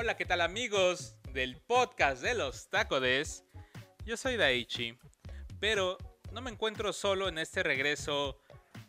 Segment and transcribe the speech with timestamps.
[0.00, 3.42] Hola, ¿qué tal amigos del podcast de los tacodes?
[4.04, 4.96] Yo soy Daichi,
[5.58, 5.98] pero
[6.30, 8.40] no me encuentro solo en este regreso,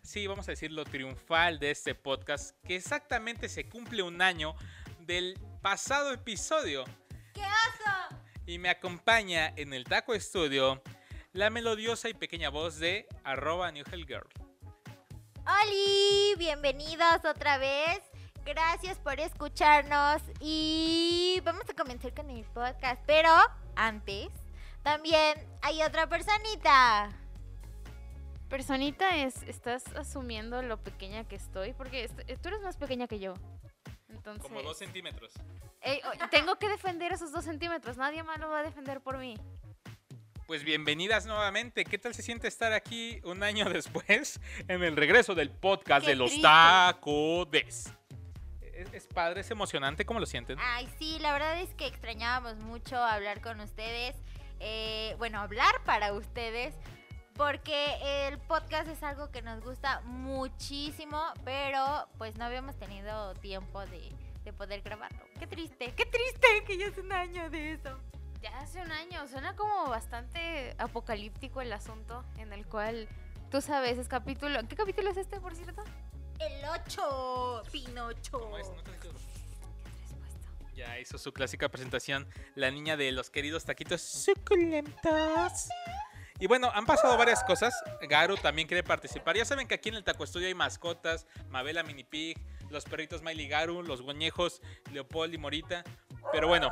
[0.03, 4.53] sí, vamos a decirlo, triunfal de este podcast, que exactamente se cumple un año
[4.99, 6.85] del pasado episodio.
[7.33, 8.21] ¡Qué oso!
[8.45, 10.79] Y me acompaña en el Taco Studio
[11.33, 14.29] la melodiosa y pequeña voz de arroba New Hell Girl.
[15.43, 16.35] ¡Holi!
[16.37, 18.08] Bienvenidos otra vez.
[18.45, 23.01] Gracias por escucharnos y vamos a comenzar con el podcast.
[23.05, 23.29] Pero
[23.75, 24.29] antes,
[24.83, 27.09] también hay otra personita.
[28.49, 33.19] Personita es, estás asumiendo lo pequeña que estoy, porque est- tú eres más pequeña que
[33.19, 33.35] yo.
[34.09, 35.31] Entonces, Como dos centímetros.
[35.81, 37.97] Ey, o- tengo que defender esos dos centímetros.
[37.97, 39.37] Nadie más lo va a defender por mí.
[40.47, 41.85] Pues bienvenidas nuevamente.
[41.85, 46.11] ¿Qué tal se siente estar aquí un año después en el regreso del podcast Qué
[46.11, 46.47] de los triste.
[46.47, 47.93] tacodes?
[48.79, 50.05] Es, es padre, es emocionante.
[50.05, 50.57] ¿Cómo lo sienten?
[50.61, 54.15] Ay, sí, la verdad es que extrañábamos mucho hablar con ustedes.
[54.61, 56.73] Eh, bueno, hablar para ustedes.
[57.35, 63.85] Porque el podcast es algo que nos gusta muchísimo, pero pues no habíamos tenido tiempo
[63.85, 64.11] de,
[64.43, 65.23] de poder grabarlo.
[65.39, 67.97] Qué triste, qué triste que ya es un año de eso.
[68.41, 73.07] Ya hace un año, suena como bastante apocalíptico el asunto en el cual,
[73.51, 74.59] tú sabes, es capítulo...
[74.67, 75.83] ¿Qué capítulo es este, por cierto?
[76.39, 78.39] El 8, Pinocho.
[78.39, 78.67] ¿Cómo es?
[78.67, 79.13] ¿No te digo?
[80.75, 85.69] Ya hizo su clásica presentación la niña de los queridos taquitos suculentos.
[86.39, 87.73] Y bueno, han pasado varias cosas.
[88.07, 89.35] Garu también quiere participar.
[89.35, 91.27] Ya saben que aquí en el Taco Estudio hay mascotas.
[91.49, 92.39] Mabela Mini Pig,
[92.69, 94.61] los perritos Miley Garu, los guañejos
[94.93, 95.83] Leopold y Morita.
[96.31, 96.71] Pero bueno,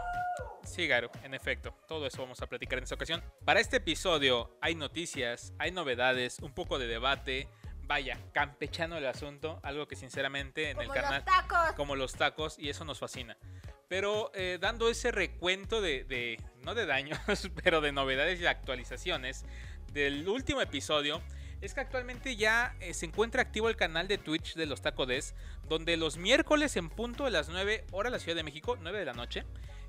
[0.63, 1.75] sí, Garu, en efecto.
[1.85, 3.21] Todo eso vamos a platicar en esta ocasión.
[3.43, 7.49] Para este episodio hay noticias, hay novedades, un poco de debate.
[7.87, 9.59] Vaya, campechano el asunto.
[9.63, 11.71] Algo que sinceramente en Como el canal los tacos.
[11.75, 13.37] como los tacos y eso nos fascina.
[13.87, 17.17] Pero eh, dando ese recuento de, de- no de daños,
[17.63, 19.45] pero de novedades y actualizaciones
[19.93, 21.21] del último episodio,
[21.61, 25.33] es que actualmente ya eh, se encuentra activo el canal de Twitch de los Tacodes,
[25.69, 28.99] donde los miércoles en punto de las 9 horas de la Ciudad de México, 9
[28.99, 29.45] de la noche,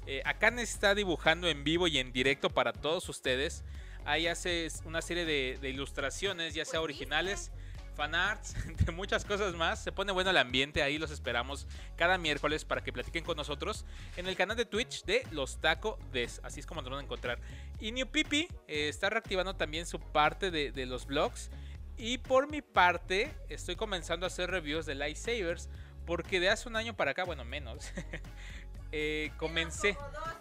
[0.06, 3.64] eh, Akan está dibujando en vivo y en directo para todos ustedes.
[4.06, 7.50] Ahí hace una serie de, de ilustraciones, ya sea originales,
[7.98, 8.54] fanarts,
[8.86, 9.82] de muchas cosas más.
[9.82, 11.66] Se pone bueno el ambiente, ahí los esperamos
[11.96, 13.84] cada miércoles para que platiquen con nosotros
[14.16, 16.40] en el canal de Twitch de Los Taco Des.
[16.44, 17.40] Así es como nos van a encontrar.
[17.80, 21.50] Y New Pipi eh, está reactivando también su parte de, los vlogs.
[21.96, 25.68] Y por mi parte, estoy comenzando a hacer reviews de lightsabers.
[26.06, 27.92] Porque de hace un año para acá, bueno, menos.
[28.92, 29.96] eh, comencé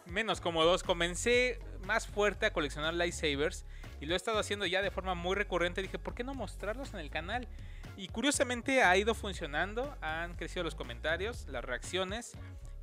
[0.06, 0.84] menos como dos.
[0.84, 3.66] Comencé más fuerte a coleccionar lightsabers
[4.00, 5.82] y lo he estado haciendo ya de forma muy recurrente.
[5.82, 7.48] Dije, ¿por qué no mostrarlos en el canal?
[7.96, 12.34] Y curiosamente ha ido funcionando, han crecido los comentarios, las reacciones.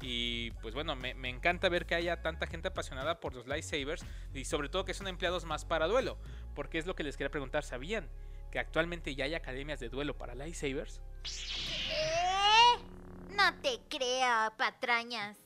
[0.00, 4.04] Y pues bueno, me, encanta ver que haya tanta gente apasionada por los lightsabers
[4.34, 6.18] y sobre todo que son empleados más para duelo.
[6.54, 8.08] Porque es lo que les quería preguntar, ¿sabían
[8.50, 11.00] que actualmente ya hay academias de duelo para lightsabers?
[11.24, 12.78] ¿Eh?
[13.30, 15.43] No te creo, patrañas.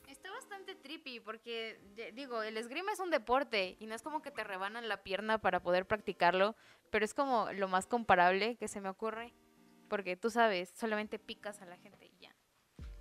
[0.69, 1.81] Bastante trippy porque,
[2.13, 5.39] digo, el esgrima es un deporte y no es como que te rebanan la pierna
[5.39, 6.57] para poder practicarlo,
[6.91, 9.33] pero es como lo más comparable que se me ocurre.
[9.89, 12.37] Porque tú sabes, solamente picas a la gente y ya.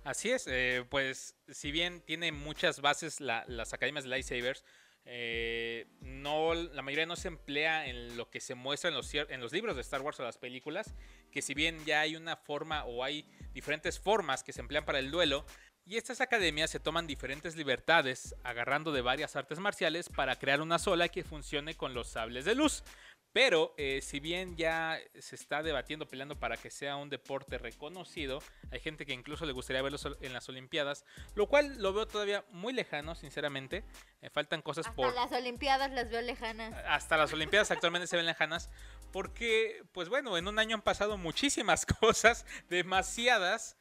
[0.04, 4.64] Así es, eh, pues si bien tiene muchas bases la- las academias de lightsabers,
[5.04, 9.40] eh, no, la mayoría no se emplea en lo que se muestra en los, en
[9.40, 10.94] los libros de Star Wars o las películas,
[11.30, 14.98] que si bien ya hay una forma o hay diferentes formas que se emplean para
[14.98, 15.46] el duelo,
[15.88, 20.78] y estas academias se toman diferentes libertades, agarrando de varias artes marciales para crear una
[20.78, 22.84] sola que funcione con los sables de luz.
[23.32, 28.42] Pero eh, si bien ya se está debatiendo, peleando para que sea un deporte reconocido,
[28.70, 32.44] hay gente que incluso le gustaría verlo en las Olimpiadas, lo cual lo veo todavía
[32.50, 33.82] muy lejano, sinceramente.
[34.20, 35.14] Eh, faltan cosas Hasta por...
[35.14, 36.74] las Olimpiadas las veo lejanas.
[36.86, 38.70] Hasta las Olimpiadas actualmente se ven lejanas,
[39.10, 43.78] porque, pues bueno, en un año han pasado muchísimas cosas, demasiadas,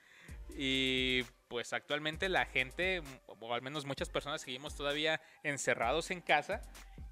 [0.57, 6.61] y pues actualmente la gente, o al menos muchas personas, seguimos todavía encerrados en casa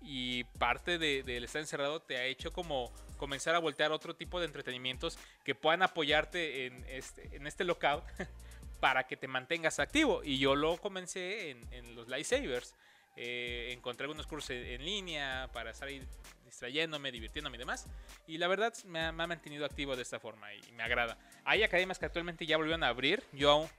[0.02, 4.40] y parte de- del estar encerrado te ha hecho como comenzar a voltear otro tipo
[4.40, 8.04] de entretenimientos que puedan apoyarte en este, en este lockout
[8.80, 10.24] para que te mantengas activo.
[10.24, 12.76] Y yo lo comencé en, los lightsabers.
[13.18, 16.06] Eh, encontré algunos cursos en, línea para estar ahí
[16.44, 17.88] distrayéndome, divirtiéndome y demás.
[18.28, 21.18] Y la verdad me ha, mantenido activo de esta forma y, me agrada.
[21.46, 23.24] Hay academias que actualmente ya volvieron a abrir.
[23.32, 23.70] Yo.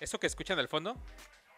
[0.00, 0.96] Eso que escuchan al fondo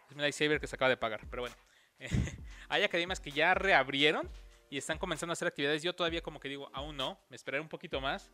[0.09, 1.21] es mi lightsaber que se acaba de pagar.
[1.29, 1.55] Pero bueno.
[2.69, 4.29] hay academias que ya reabrieron
[4.69, 5.83] y están comenzando a hacer actividades.
[5.83, 7.19] Yo todavía como que digo, aún no.
[7.29, 8.31] Me esperaré un poquito más.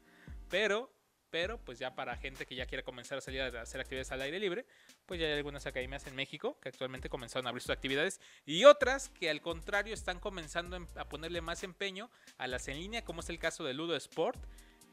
[0.50, 0.92] Pero
[1.36, 4.22] pero pues ya para gente que ya quiere comenzar a salir a hacer actividades al
[4.22, 4.66] aire libre,
[5.06, 8.64] pues ya hay algunas academias en México que actualmente comenzaron a abrir sus actividades y
[8.64, 13.20] otras que al contrario están comenzando a ponerle más empeño a las en línea, como
[13.20, 14.42] es el caso de Ludo Sport,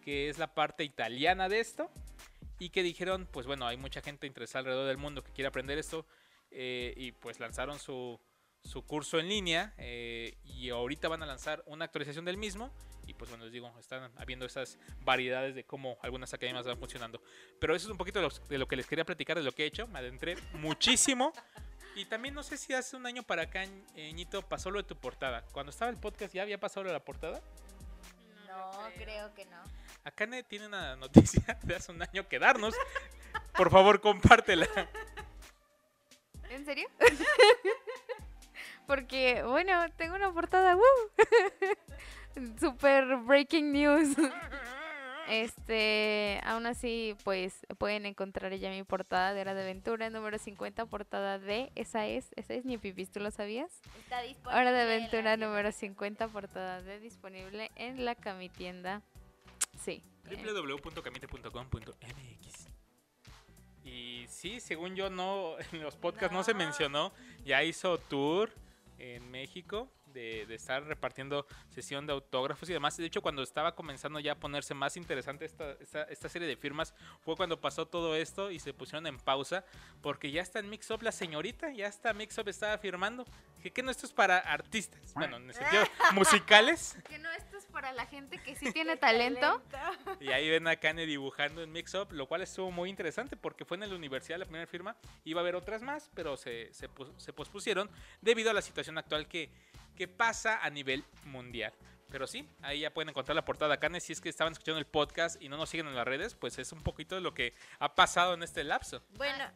[0.00, 1.92] que es la parte italiana de esto,
[2.62, 5.78] y que dijeron, pues bueno, hay mucha gente interesada alrededor del mundo que quiere aprender
[5.78, 6.06] esto,
[6.52, 8.20] eh, y pues lanzaron su,
[8.62, 12.70] su curso en línea, eh, y ahorita van a lanzar una actualización del mismo,
[13.08, 17.20] y pues bueno, les digo, están habiendo esas variedades de cómo algunas academias van funcionando.
[17.58, 19.66] Pero eso es un poquito de lo, que les quería platicar, de lo que he
[19.66, 21.32] hecho, me adentré muchísimo.
[21.94, 24.96] Y también no sé si hace un año para acá, Ñito, pasó lo de tu
[24.96, 25.44] portada.
[25.52, 27.42] Cuando estaba el podcast, ¿ya había pasado lo de la portada?
[28.48, 29.62] No, creo que no.
[30.04, 32.74] Akane tiene una noticia de hace un año que darnos.
[33.56, 34.66] Por favor, compártela.
[36.50, 36.88] ¿En serio?
[38.86, 40.82] Porque, bueno, tengo una portada, ¡woo!
[42.58, 44.16] Super breaking news.
[45.28, 50.84] Este, aún así, pues pueden encontrar ya mi portada de Hora de Aventura número 50,
[50.86, 51.70] portada D.
[51.74, 53.70] Esa es, esa es mi pipis, ¿tú lo sabías?
[54.00, 54.60] Está disponible.
[54.60, 59.00] Hora de Aventura número 50, portada D, disponible en la camitienda.
[59.78, 60.02] Sí.
[60.24, 62.66] www.camite.com.mx
[63.84, 66.42] Y sí, según yo, no en los podcasts no.
[66.44, 67.12] se mencionó.
[67.44, 68.50] Ya hizo tour
[68.98, 72.96] en México de, de estar repartiendo sesión de autógrafos y demás.
[72.96, 76.56] De hecho, cuando estaba comenzando ya a ponerse más interesante esta, esta, esta serie de
[76.56, 79.64] firmas, fue cuando pasó todo esto y se pusieron en pausa.
[80.00, 83.24] Porque ya está en Mixup la señorita, ya está Mixup, estaba firmando.
[83.56, 85.14] Dije que no, esto es para artistas.
[85.14, 85.84] Bueno, en el sentido
[86.14, 86.96] musicales.
[87.08, 89.62] Que no, esto es para la gente que sí tiene talento.
[90.20, 93.76] Y ahí ven a Kane dibujando en Mixup, lo cual estuvo muy interesante porque fue
[93.76, 94.96] en la universidad la primera firma.
[95.24, 99.26] Iba a haber otras más, pero se, se, se pospusieron debido a la situación actual
[99.26, 99.50] que,
[99.96, 101.72] que pasa a nivel mundial.
[102.10, 103.98] Pero sí, ahí ya pueden encontrar la portada Kane.
[103.98, 106.58] Si es que estaban escuchando el podcast y no nos siguen en las redes, pues
[106.58, 109.02] es un poquito de lo que ha pasado en este lapso.
[109.16, 109.50] Bueno,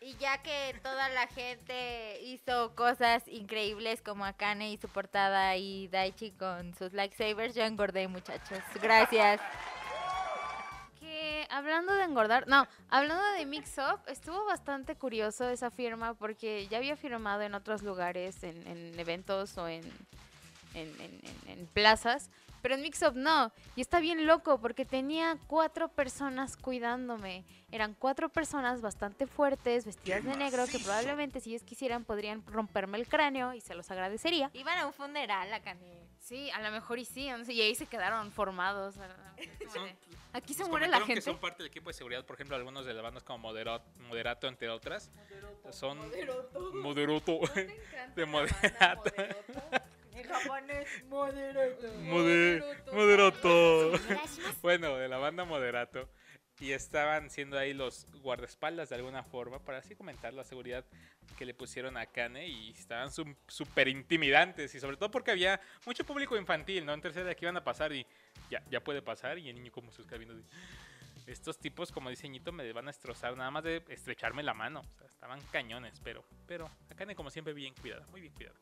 [0.00, 5.86] y ya que toda la gente hizo cosas increíbles como Akane y su portada y
[5.88, 8.58] Daichi con sus lightsabers, yo engordé, muchachos.
[8.82, 9.40] Gracias.
[11.54, 16.78] Hablando de engordar, no, hablando de Mix Up, estuvo bastante curioso esa firma porque ya
[16.78, 19.82] había firmado en otros lugares, en, en eventos o en-
[20.74, 22.30] en plazas,
[22.62, 23.52] pero en Mix Up no.
[23.76, 27.44] Y está bien loco porque tenía cuatro personas cuidándome.
[27.70, 32.98] Eran cuatro personas bastante fuertes, vestidas de negro, que probablemente si ellos quisieran podrían romperme
[32.98, 34.50] el cráneo y se los agradecería.
[34.54, 36.02] Iban a un funeral, Akane.
[36.20, 38.94] Sí, a lo mejor y sí, no sé, y ahí se quedaron formados.
[39.72, 39.88] Son-
[40.34, 41.16] Aquí se nos muere la gente.
[41.16, 43.84] que son parte del equipo de seguridad, por ejemplo, algunos de las bandas como Moderato,
[44.08, 45.10] Moderato entre otras.
[45.70, 45.98] Son
[46.82, 47.40] Moderato.
[48.16, 49.10] De Moderato.
[50.14, 51.92] En japonés, moderato.
[52.00, 52.62] Mode-
[52.92, 53.92] Moderato.
[54.60, 56.08] Bueno, de la banda Moderato.
[56.60, 60.84] Y estaban siendo ahí los guardaespaldas de alguna forma para así comentar la seguridad
[61.36, 65.60] que le pusieron a Kane y estaban su- súper intimidantes y sobre todo porque había
[65.86, 66.92] mucho público infantil, ¿no?
[66.92, 68.06] Entonces era que iban a pasar y
[68.50, 70.36] ya, ya puede pasar y el niño como sus cabinos
[71.26, 74.80] estos tipos como dice Ñito me van a destrozar nada más de estrecharme la mano,
[74.80, 78.58] o sea, estaban cañones, pero, pero Akane como siempre bien cuidada, muy bien cuidada.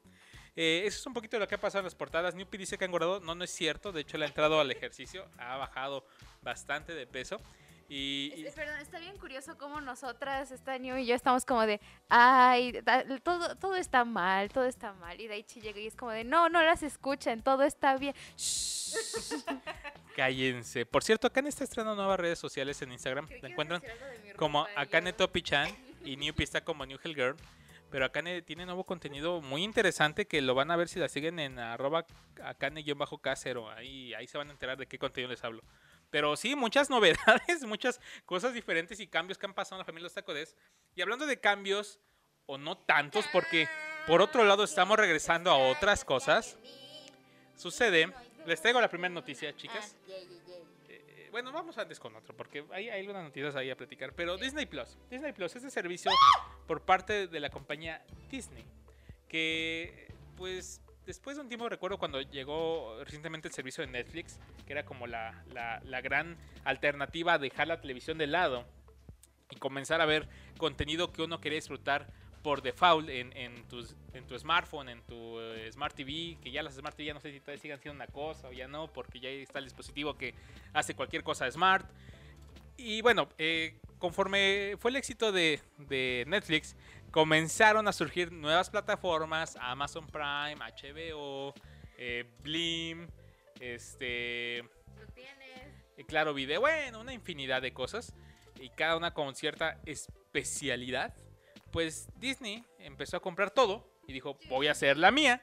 [0.56, 2.34] Eh, eso es un poquito de lo que ha pasado en las portadas.
[2.34, 3.20] Newpie dice que ha engordado.
[3.20, 3.92] No, no es cierto.
[3.92, 5.26] De hecho, él ha entrado al ejercicio.
[5.38, 6.04] Ha bajado
[6.42, 7.40] bastante de peso.
[7.92, 11.66] Y, y- Es- perdón, está bien curioso cómo nosotras, esta New y yo estamos como
[11.66, 15.20] de, ay, da- todo, todo está mal, todo está mal.
[15.20, 18.14] Y Daichi llega y es como de, no, no las escuchen, todo está bien.
[20.16, 20.86] cállense.
[20.86, 23.28] Por cierto, Akane está estrenando nuevas redes sociales en Instagram.
[23.42, 23.82] La encuentran
[24.36, 25.68] como Akane Topi-chan
[26.04, 27.36] y Newpie está como New Hell Girl.
[27.90, 31.40] Pero Akane tiene nuevo contenido muy interesante que lo van a ver si la siguen
[31.40, 32.06] en arroba
[32.40, 33.72] Akane-K0.
[33.74, 35.62] Ahí, ahí se van a enterar de qué contenido les hablo.
[36.10, 40.04] Pero sí, muchas novedades, muchas cosas diferentes y cambios que han pasado en la familia
[40.04, 40.56] Los Tacodes.
[40.94, 42.00] Y hablando de cambios,
[42.50, 43.68] o no tantos, porque
[44.08, 46.58] por otro lado estamos regresando a otras cosas.
[47.56, 48.12] Sucede,
[48.44, 49.96] les traigo la primera noticia, chicas.
[50.08, 50.14] Ah.
[50.88, 54.12] Eh, bueno, vamos antes con otro, porque hay, hay algunas noticias ahí a platicar.
[54.14, 54.98] Pero Disney Plus.
[55.08, 56.10] Disney Plus es el servicio
[56.66, 58.64] por parte de la compañía Disney.
[59.28, 64.72] Que, pues, después de un tiempo, recuerdo cuando llegó recientemente el servicio de Netflix, que
[64.72, 68.64] era como la, la- gran alternativa a dejar la televisión de lado
[69.50, 72.06] y comenzar a ver contenido que uno quería disfrutar
[72.44, 73.54] por default en, en,
[74.14, 77.20] en tu smartphone, en tu eh, Smart TV, que ya las Smart TV ya no
[77.20, 80.16] sé si todavía sigan siendo una cosa o ya no, porque ya está el dispositivo
[80.16, 80.34] que
[80.72, 81.86] hace cualquier cosa Smart.
[82.76, 86.76] Y bueno, eh, conforme fue el éxito de, de Netflix,
[87.10, 91.54] comenzaron a surgir nuevas plataformas, Amazon Prime, HBO,
[91.98, 93.08] eh, Blim,
[93.60, 94.62] este,
[94.98, 95.60] Lo tienes.
[95.96, 98.14] eh, Claro Video, bueno, una infinidad de cosas
[98.60, 101.14] y cada una con cierta especialidad,
[101.72, 105.40] pues Disney empezó a comprar todo y dijo, voy a hacer la mía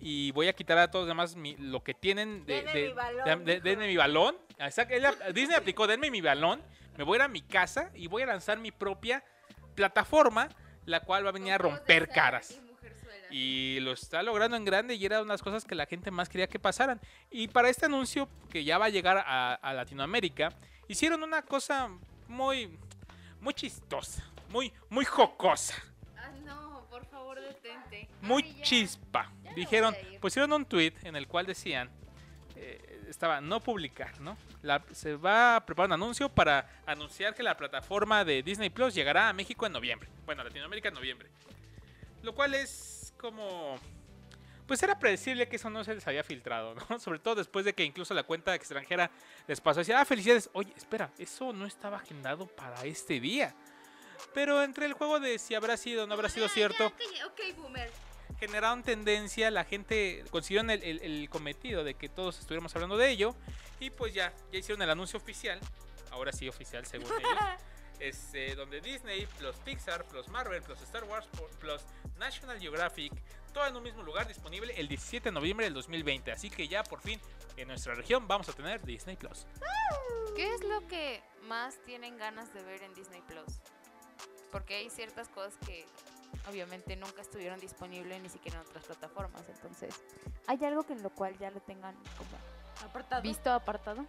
[0.00, 2.56] y voy a quitar a todos los demás mi- lo que tienen de...
[2.62, 3.64] Denme de- mi balón, de- de- dijo.
[3.64, 4.36] denme mi balón.
[4.58, 6.62] Exacto, él- Disney aplicó, denme mi balón,
[6.96, 9.24] me voy a ir a mi casa y voy a lanzar mi propia
[9.74, 10.48] plataforma,
[10.86, 12.60] la cual va a venir a romper caras.
[13.30, 16.10] Y lo está logrando en grande y era una de las cosas que la gente
[16.10, 17.00] más quería que pasaran.
[17.30, 20.50] Y para este anuncio que ya va a llegar a, a Latinoamérica,
[20.86, 21.88] hicieron una cosa
[22.28, 22.78] muy,
[23.40, 25.74] muy chistosa, muy, muy jocosa,
[26.16, 28.08] Ah, no, por favor, detente.
[28.22, 28.62] muy Ay, ya.
[28.62, 29.32] chispa.
[29.42, 31.90] Ya Dijeron, pusieron un tweet en el cual decían,
[32.56, 34.36] eh, estaba no publicar, ¿no?
[34.62, 38.94] La- se va a preparar un anuncio para anunciar que la plataforma de Disney Plus
[38.94, 40.08] llegará a México en noviembre.
[40.26, 41.28] Bueno, a Latinoamérica en noviembre.
[42.22, 43.78] Lo cual es como...
[44.66, 46.98] Pues era predecible que eso no se les había filtrado, ¿no?
[47.00, 49.10] Sobre todo después de que incluso la cuenta extranjera
[49.46, 49.80] les pasó.
[49.80, 50.48] Decía, ah, felicidades.
[50.54, 53.54] Oye, espera, eso no estaba agendado para este día.
[54.32, 57.90] Pero entre el juego de si habrá sido o no habrá sido cierto, Ok, boomer.
[58.46, 63.10] Generaron tendencia, la gente consiguieron el, el- el cometido de que todos estuviéramos hablando de
[63.10, 63.34] ello
[63.80, 65.58] y pues ya, ya hicieron el anuncio oficial,
[66.10, 67.38] ahora sí oficial según ellos,
[68.00, 71.26] este, donde Disney plus Pixar plus Marvel plus Star Wars
[71.60, 71.80] plus
[72.18, 73.12] National Geographic,
[73.52, 76.82] todo en un mismo lugar disponible el 17 de noviembre del 2020, así que ya
[76.84, 77.20] por fin
[77.56, 79.46] en nuestra región vamos a tener Disney Plus.
[80.36, 83.60] ¿Qué es lo que más tienen ganas de ver en Disney Plus?
[84.50, 85.86] Porque hay ciertas cosas que
[86.48, 89.42] obviamente nunca estuvieron disponibles ni siquiera en otras plataformas.
[89.48, 89.94] Entonces,
[90.46, 93.22] ¿hay algo que en lo cual ya lo tengan como Apartado.
[93.22, 94.06] visto apartado?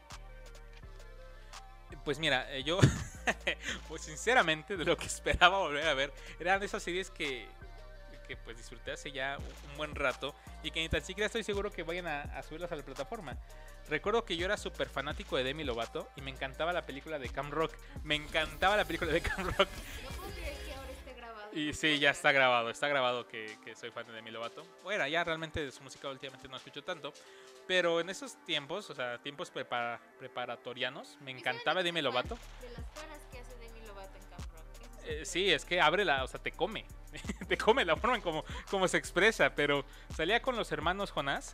[2.04, 2.80] Pues mira, eh, yo,
[3.88, 7.48] pues sinceramente, de lo que esperaba volver a ver, eran de esas series que,
[8.28, 11.72] que pues disfruté hace ya un, buen rato y que ni tan siquiera estoy seguro
[11.72, 13.38] que vayan a, a subirlas a la plataforma.
[13.90, 17.30] Recuerdo que yo era súper fanático de Demi Lovato y me encantaba la película de
[17.30, 17.74] Cam Rock.
[18.04, 19.70] Me encantaba la película de Cam Rock.
[20.04, 20.75] No puedo creer que.
[21.56, 24.64] Y sí, ya está grabado, está grabado que, que soy fan de Demi Lovato.
[24.84, 27.14] Bueno, ya realmente de su música últimamente no escucho tanto.
[27.66, 32.38] Pero en esos tiempos, o sea, tiempos prepara- preparatorianos, me encantaba Demi Lovato.
[32.62, 35.00] De las caras que hace Demi Lovato en Camp Rock.
[35.06, 36.86] Es Eh, sí, es que abre la, o sea, te come.
[37.48, 39.56] te come la forma en como, como se expresa.
[39.56, 41.54] Pero salía con los hermanos Jonás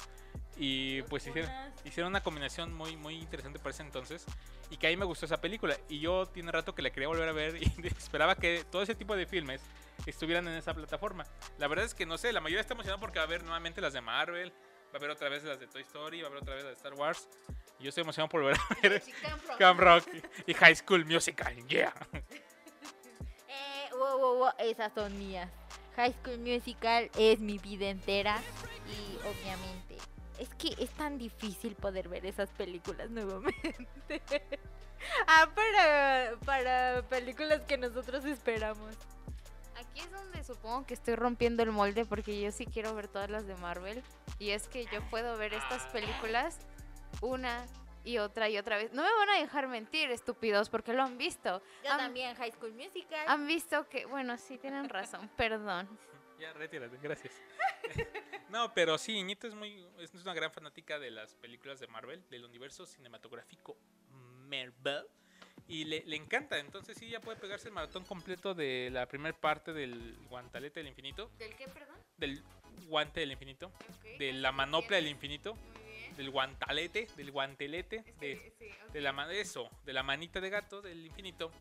[0.58, 1.52] y pues hicieron,
[1.86, 4.26] hicieron una combinación muy, muy interesante para ese entonces.
[4.72, 5.78] Y que ahí me gustó esa película.
[5.90, 8.96] Y yo tiene rato que la quería volver a ver y esperaba que todo ese
[8.96, 9.62] tipo de filmes
[10.06, 11.26] estuvieran en esa plataforma.
[11.58, 13.82] La verdad es que no sé, la mayoría está emocionada porque va a haber nuevamente
[13.82, 14.52] las de Marvel.
[14.52, 16.74] Va a haber otra vez las de Toy Story, va a haber otra vez las
[16.74, 17.28] de Star Wars.
[17.80, 19.58] Y yo estoy emocionado por volver a ver Sí, Camp Rock.
[19.58, 20.08] Camp Rock
[20.46, 21.56] y High School Musical.
[21.68, 21.94] Yeah.
[23.54, 25.50] Eh, wow, wow, wow, esas son mías.
[25.98, 28.42] High School Musical es mi vida entera
[28.88, 29.98] y obviamente
[30.40, 33.76] es que es tan difícil poder ver esas películas nuevamente.
[35.28, 38.96] ah, para, para películas que nosotros esperamos.
[39.92, 43.30] Aquí es donde supongo que estoy rompiendo el molde porque yo sí quiero ver todas
[43.30, 44.02] las de Marvel.
[44.40, 46.60] Y es que yo puedo ver estas películas
[47.22, 47.66] una
[48.04, 48.92] y otra y otra vez.
[48.94, 51.62] No me van a dejar mentir, estúpidos, porque lo han visto.
[51.84, 53.26] Yo Han- también High School Musical.
[53.28, 55.88] Han visto que, bueno, sí tienen razón, perdón.
[56.40, 57.34] Ya, retírate, gracias.
[58.50, 62.28] no, pero sí, Ñito es muy es una gran fanática de las películas de Marvel,
[62.30, 63.78] del universo cinematográfico
[64.48, 65.06] Marvel.
[65.72, 69.36] Y le, le encanta, entonces sí, ya puede pegarse el maratón completo de la primera
[69.38, 71.96] parte del guantalete del infinito, ¿Del qué, perdón?
[72.18, 72.44] del
[72.88, 76.16] guante del infinito, Ok, de la manopla del infinito, Muy bien.
[76.18, 78.92] del guantalete, del guantelete, Es de, que, sí, ok.
[78.92, 81.54] de la eso, de la manita de gato del infinito.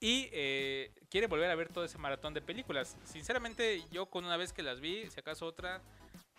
[0.00, 2.96] Y eh, quiere volver a ver todo ese maratón de películas.
[3.04, 5.82] Sinceramente, yo con una vez que las vi, si acaso otra,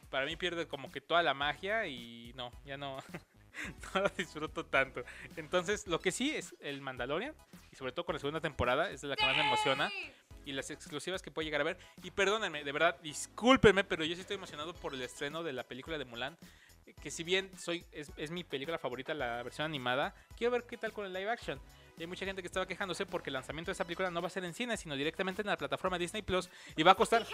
[0.10, 2.98] para mí pierde como que toda la magia y no, ya no,
[3.94, 5.04] no la disfruto tanto.
[5.36, 7.34] Entonces, lo que sí es el Mandalorian,
[7.72, 9.92] y sobre todo con la segunda temporada, es la que más me emociona.
[10.46, 11.78] Y las exclusivas que puedo llegar a ver.
[12.04, 15.64] Y perdónenme, de verdad, discúlpenme, pero yo sí estoy emocionado por el estreno de la
[15.64, 16.38] película de Mulan.
[17.02, 20.78] Que si bien soy es, es mi película favorita, la versión animada, quiero ver qué
[20.78, 21.62] tal con el live action.
[21.98, 24.28] Y hay mucha gente que estaba quejándose porque el lanzamiento de esta película no va
[24.28, 26.50] a ser en cine, sino directamente en la plataforma Disney Plus.
[26.76, 27.26] Y va a costar,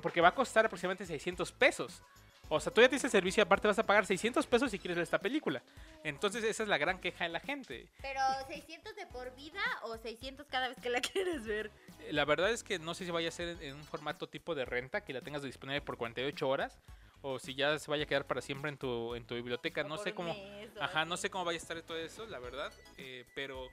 [0.00, 2.02] porque va a costar aproximadamente 600 pesos.
[2.48, 4.78] O sea, tú ya tienes el servicio y aparte vas a pagar 600 pesos si
[4.78, 5.62] quieres ver esta película.
[6.04, 7.88] Entonces esa es la gran queja de la gente.
[8.00, 11.70] Pero 600 de por vida o 600 cada vez que la quieres ver.
[12.00, 14.54] Eh, La verdad es que no sé si vaya a ser en, un formato tipo
[14.54, 16.78] de renta que la tengas disponible por 48 horas
[17.22, 19.80] o si ya se vaya a quedar para siempre en tu, en tu biblioteca.
[19.80, 20.32] O No sé cómo.
[20.32, 21.08] mes Ajá, así.
[21.08, 22.72] no sé cómo vaya a estar todo eso, la verdad.
[22.98, 23.68] eh, pero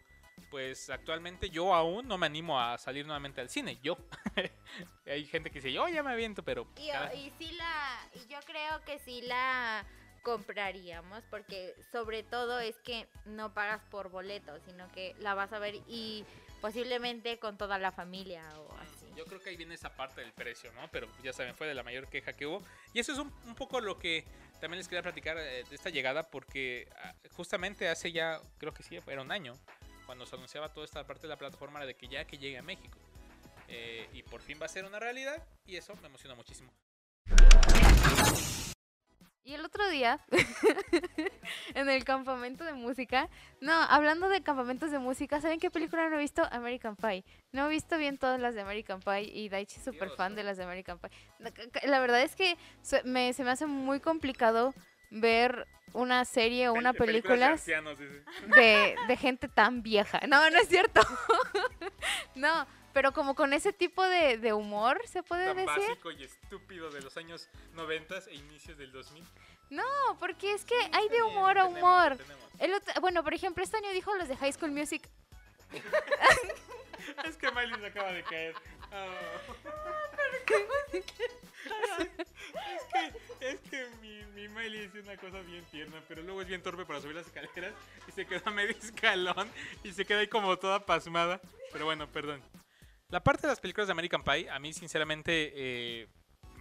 [0.53, 3.79] pues actualmente yo aún no me animo a salir nuevamente al cine.
[3.81, 3.98] Yo.
[5.07, 6.67] Hay gente que dice, yo ya me aviento, pero.
[6.77, 9.83] Y, cada- y sí la, yo creo que sí la
[10.22, 15.57] compraríamos porque sobre todo es que no pagas por boleto, sino que la vas a
[15.57, 16.24] ver y
[16.62, 19.07] posiblemente con toda la familia o así.
[19.17, 20.88] Yo creo que ahí viene esa parte del precio, ¿no?
[20.91, 22.63] Pero ya saben, fue de la mayor queja que hubo.
[22.93, 24.24] Y eso es un, un poco lo que
[24.62, 28.83] también les quería platicar eh, de esta llegada, porque ah, justamente hace ya, creo que
[28.83, 29.53] sí, era un año,
[30.05, 32.57] cuando se anunciaba toda esta parte de la plataforma era de que ya que llegue
[32.57, 32.98] a México.
[33.67, 36.72] Eh, y por fin va a ser una realidad y eso me emociona muchísimo.
[39.45, 40.22] Y el otro día,
[41.75, 43.29] en el campamento de música,
[43.60, 46.43] no, hablando de campamentos de música, ¿saben qué película no he visto?
[46.50, 47.25] American Pie.
[47.51, 50.43] No he visto bien todas las de American Pie y Daichi es súper fan de
[50.43, 51.10] las de American Pie.
[51.83, 52.57] La, verdad es que
[53.03, 54.74] me, se me hace muy complicado
[55.13, 58.24] ver una serie o una película ancianos, dice.
[58.55, 60.20] de, de gente tan vieja.
[60.27, 61.01] No, no es cierto.
[62.36, 65.88] no, pero como con ese tipo de, de humor, se puede Tan decir.
[65.89, 69.24] básico y estúpido de los años 90 e inicios del 2000.
[69.70, 69.84] No,
[70.20, 72.17] porque es que hay de humor a humor.
[72.60, 75.08] El otro- bueno, por ejemplo, este año dijo los de High School Music.
[77.25, 78.55] Es que Miley se acaba de caer.
[78.96, 79.08] Ah.
[81.63, 86.48] Es que, es que mi, mi Miley dice una cosa bien tierna, pero luego es
[86.48, 87.74] bien torpe para subir las escaleras
[88.08, 89.50] y se queda medio escalón
[89.84, 91.41] y se queda ahí como toda pasmada.
[91.72, 92.41] Pero bueno, perdón.
[93.10, 96.08] La parte de las películas de American Pie, a mí sinceramente eh,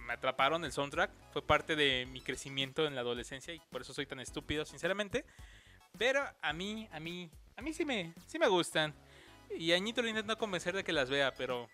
[0.05, 1.11] me atraparon el soundtrack.
[1.31, 5.25] Fue parte de mi crecimiento en la adolescencia y por eso soy tan estúpido, sinceramente.
[5.97, 8.93] Pero a mí, a mí, a mí sí me, sí me gustan.
[9.57, 11.69] Y a Ñito lo intento convencer de que las vea, pero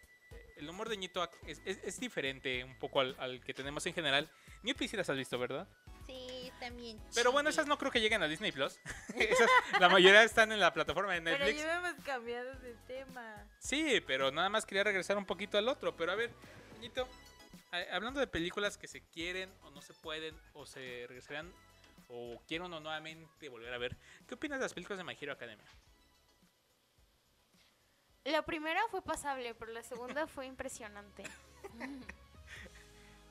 [0.59, 3.85] el humor de Ñito ac- es, es- es diferente un poco al, al que tenemos
[3.85, 4.29] en general.
[4.63, 5.67] Sí las has visto, ¿verdad?
[6.05, 6.99] Sí, también.
[7.15, 8.79] Pero bueno, esas no creo que lleguen a Disney Plus.
[9.15, 9.49] Esas,
[9.79, 11.63] la mayoría están en la plataforma de Pero Netflix.
[11.63, 13.47] ya hemos cambiado de tema.
[13.59, 15.95] Sí, pero nada más quería regresar un poquito al otro.
[15.95, 16.31] Pero a ver,
[16.81, 17.07] Ñito,
[17.91, 21.53] hablando de películas que se quieren o no se pueden o se regresarían
[22.09, 23.95] o quieren o nuevamente volver a ver,
[24.27, 25.65] ¿qué opinas de las películas de My Hero Academia?
[28.25, 31.23] La primera fue pasable, pero la segunda fue impresionante.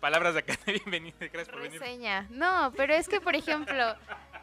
[0.00, 1.80] Palabras de acá, bienvenido, gracias por venir.
[1.80, 2.26] Reseña.
[2.30, 3.94] No, pero es que, por ejemplo,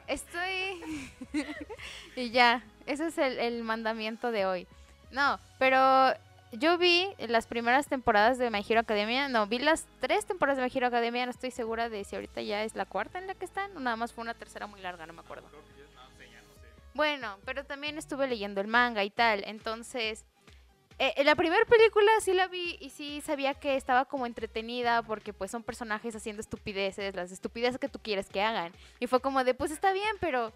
[0.08, 1.12] estoy...
[2.16, 4.68] y ya, ese es el, el mandamiento de hoy.
[5.12, 6.14] No, pero
[6.52, 9.28] yo vi las primeras temporadas de My Hero Academia.
[9.30, 11.26] No, vi las tres temporadas de My Hero Academia.
[11.26, 13.76] No estoy segura de si ahorita ya es la cuarta en la que están.
[13.76, 15.48] o Nada más fue una tercera muy larga, no me acuerdo.
[15.50, 16.68] Creo que ya- no sé, ya no sé.
[16.94, 20.26] Bueno, pero también estuve leyendo el manga y tal, entonces...
[21.00, 25.34] eh, la primera película sí la vi y sí sabía que estaba como entretenida porque
[25.34, 28.72] pues son personajes haciendo estupideces, las estupideces que tú quieres que hagan.
[29.00, 30.54] Y fue como de, pues está bien, pero...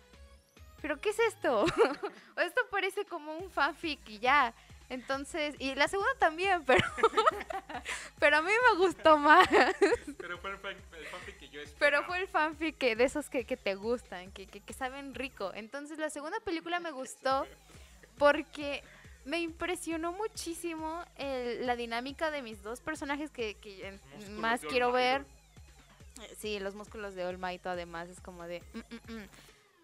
[0.82, 1.66] ¿Pero qué es esto?
[2.38, 4.54] esto parece como un fanfic y ya.
[4.88, 6.88] Entonces, y la segunda también, pero...
[8.18, 9.46] pero a mí me gustó más.
[10.18, 11.80] Pero fue el, fan- el fanfic que yo esperaba.
[11.80, 15.14] Pero fue el fanfic que, de esos que, que te gustan, que, que, que saben
[15.16, 15.52] rico.
[15.54, 17.46] Entonces la segunda película me gustó
[18.18, 18.82] porque
[19.26, 23.56] me impresionó muchísimo el- la dinámica de mis dos personajes que,
[24.38, 25.26] más quiero ver.
[26.38, 28.62] Sí, los músculos de All Might además es como de...
[28.74, 29.30] mm, mm, mm.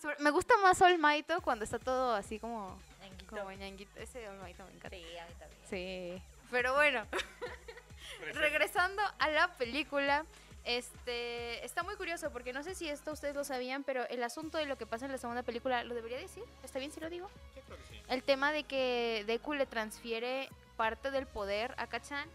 [0.02, 3.36] Sobre- me gusta más All Might cuando está todo así como, Ñanguito.
[3.38, 4.00] como ñanguito.
[4.00, 4.90] Ese All Might me encanta.
[4.98, 5.62] Sí, a mí también.
[5.70, 6.22] Sí.
[6.52, 7.06] Pero bueno,
[8.34, 10.26] regresando a la película,
[10.66, 14.58] este está muy curioso porque no sé si esto ustedes lo sabían, pero el asunto
[14.58, 16.44] de lo que pasa en la segunda película, ¿lo debería decir?
[16.64, 17.30] ¿Está bien si lo digo?
[17.56, 18.02] Yo creo que sí.
[18.10, 22.28] El tema de que Deku le transfiere parte del poder a Kachan.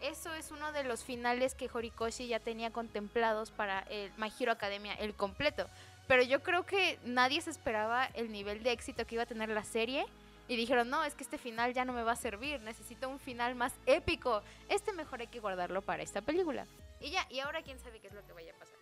[0.00, 4.52] Eso es uno de los finales que Horikoshi ya tenía contemplados para el My Hero
[4.52, 5.68] Academia, el completo.
[6.06, 9.50] Pero yo creo que nadie se esperaba el nivel de éxito que iba a tener
[9.50, 10.06] la serie.
[10.48, 13.20] Y dijeron, no, es que este final ya no me va a servir, necesito un
[13.20, 14.42] final más épico.
[14.68, 16.66] Este mejor hay que guardarlo para esta película.
[17.00, 18.76] Y ya, y ahora quién sabe qué es lo que vaya a pasar.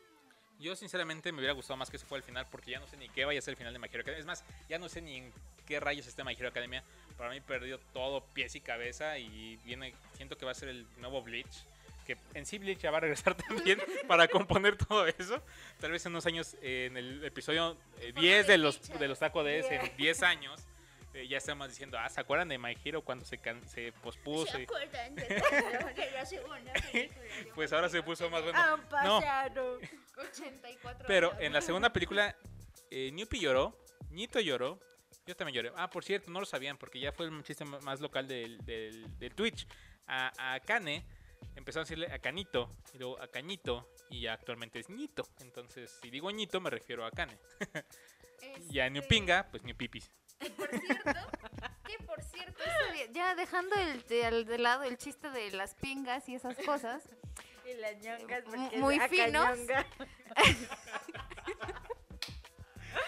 [0.59, 2.97] Yo sinceramente me hubiera gustado más que ese fuera el final porque ya no sé
[2.97, 4.21] ni qué vaya a ser el final de My Hero Academia.
[4.21, 5.33] Es más, ya no sé ni en
[5.67, 6.83] qué rayos está My Hero Academia.
[7.17, 10.87] Para mí perdió todo pies y cabeza y viene, siento que va a ser el
[10.99, 11.65] nuevo Bleach.
[12.07, 15.41] Que en sí Bleach ya va a regresar también para componer todo eso.
[15.79, 19.09] Tal vez en unos años, eh, en el episodio eh, Forma 10 de los, de
[19.09, 20.61] los tacos de ese, en 10 años,
[21.15, 24.53] eh, ya estamos diciendo, ah, ¿se acuerdan de My Hero cuando se, can- se pospuso?
[24.57, 27.25] ¿Se acuerdan de la- de la segunda película?
[27.55, 28.59] Pues ahora se puso más bueno.
[28.59, 29.79] Han No, pasado.
[30.17, 31.43] 84 Pero años.
[31.43, 32.37] en la segunda película,
[32.91, 33.77] eh, Newpie lloró,
[34.11, 34.79] Nito lloró,
[35.27, 35.73] yo también lloré.
[35.77, 39.19] Ah, por cierto, no lo sabían porque ya fue el chiste más local del, del,
[39.19, 39.67] del Twitch.
[40.07, 41.05] A, a Kane
[41.55, 45.29] empezaron a decirle a Canito, y luego a Cañito, y ya actualmente es Nito.
[45.41, 47.39] Entonces, si digo Nito, me refiero a Kane.
[48.71, 49.65] Y a Este, Newpinga, pues
[50.41, 50.57] Newpipis.
[50.57, 51.21] Por cierto,
[51.87, 52.63] que por cierto,
[53.13, 57.03] ya dejando el, de, al- de lado el chiste de las pingas y esas cosas,
[57.67, 59.59] Y las ñongas, es muy finos.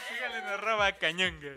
[0.09, 1.55] Síganle en arroba cañonga.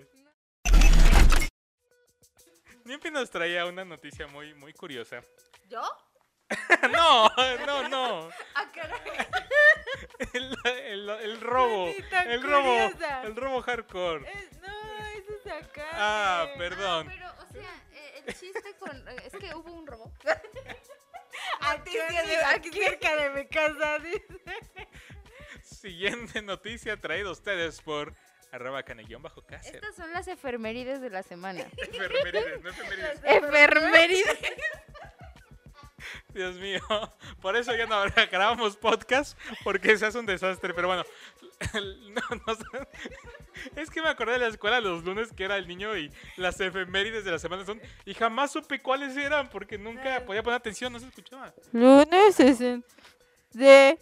[2.86, 5.22] Nimpi nos traía una noticia muy, muy curiosa.
[5.70, 5.82] ¿Yo?
[6.92, 7.30] no,
[7.66, 8.30] no, no.
[8.56, 9.00] Ah, caray.
[10.34, 11.88] El, el- el robo.
[11.88, 12.64] El robo.
[12.90, 13.24] curiosa.
[13.24, 14.30] El robo hardcore.
[14.30, 14.83] Eh, no,
[15.52, 15.88] acá.
[15.94, 16.56] Ah, eh.
[16.58, 17.08] perdón.
[17.08, 19.08] pero, o sea, eh, el chiste con.
[19.08, 20.12] eh, es que hubo un robo.
[21.62, 21.98] Aquí,
[22.46, 23.98] aquí cerca de mi casa.
[25.64, 28.14] Siguiente noticia traída a ustedes por
[28.52, 29.76] arroba canellón bajo cácer.
[29.76, 31.66] Estas son las efemérides de la semana.
[31.78, 33.20] Efemérides, no efemérides.
[33.24, 34.40] Efemérides.
[36.34, 36.82] Dios mío,
[37.42, 41.04] por eso ya no grabamos podcast, porque se hace un desastre, pero bueno,
[41.74, 42.88] no, no sé.
[43.76, 46.60] es que me acordé de la escuela los lunes que era el niño y las
[46.60, 50.92] efemérides de la semana son, y jamás supe cuáles eran, porque nunca podía poner atención,
[50.94, 51.54] no se escuchaba.
[51.72, 52.84] Lunes es en-
[53.52, 53.98] de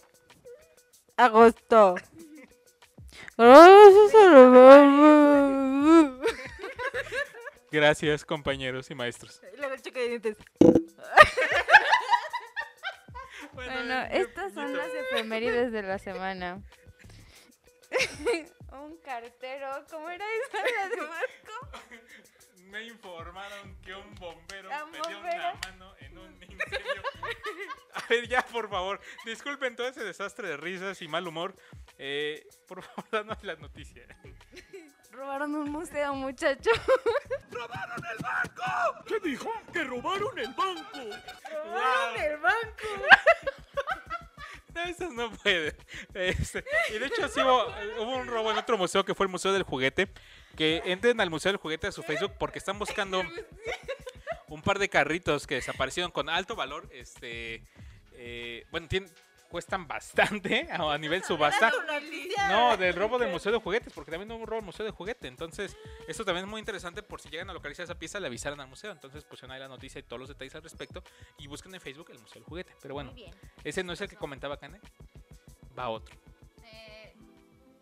[1.16, 1.96] agosto.
[7.70, 9.40] Gracias compañeros y maestros.
[13.54, 16.62] Bueno, ya, estas son las efemérides de la semana.
[18.72, 21.78] Un cartero, ¿cómo era la de Marco?
[22.70, 27.02] Me informaron que un bombero perdió una mano en un incendio.
[27.94, 31.54] A ver, ya, por favor, disculpen todo ese desastre de risas y mal humor.
[31.98, 34.06] Eh, por favor, danos la noticia.
[35.10, 36.70] Robaron un museo, muchacho.
[39.06, 39.52] ¿Qué dijo?
[39.70, 40.98] ¡Que robaron el banco!
[40.98, 42.16] ¡Wow!
[42.16, 42.88] el banco.
[44.74, 45.74] No, eso no puede.
[46.14, 47.66] Este, y de hecho, sí hubo,
[48.02, 50.08] hubo un robo en otro museo que fue el Museo del Juguete.
[50.56, 53.22] Que entren al Museo del Juguete a su Facebook porque están buscando
[54.48, 56.88] un par de carritos que desaparecieron con alto valor.
[56.92, 57.62] Este,
[58.14, 59.10] eh, bueno, tien-
[59.52, 61.70] cuestan bastante a, nivel subasta.
[62.48, 64.90] No, del robo del Museo de Juguetes, porque también hubo un robo al Museo de
[64.90, 65.28] Juguete.
[65.28, 65.76] Entonces,
[66.08, 68.68] esto también es muy interesante por si llegan a localizar esa pieza, le avisaran al
[68.68, 68.90] museo.
[68.90, 71.04] Entonces, pusieron ahí la noticia y todos los detalles al respecto.
[71.38, 72.74] Y busquen en Facebook el Museo del Juguete.
[72.80, 73.12] Pero bueno,
[73.62, 74.80] ese no es el que comentaba Kane.
[75.78, 76.16] Va otro.
[76.64, 77.14] Eh,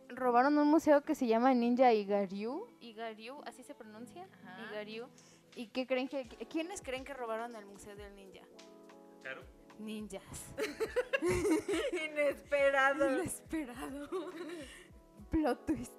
[0.08, 2.66] robaron un museo que se llama Ninja Igaryu.
[2.80, 4.26] Igaryu, así se pronuncia.
[4.44, 4.72] Ajá.
[4.72, 5.08] Igaryu.
[5.54, 8.42] ¿Y qué creen que quiénes creen que robaron el museo del ninja?
[9.22, 9.59] Claro.
[9.84, 10.22] Ninjas.
[11.92, 13.12] Inesperado.
[13.12, 14.30] Inesperado.
[15.30, 15.92] Plot twist.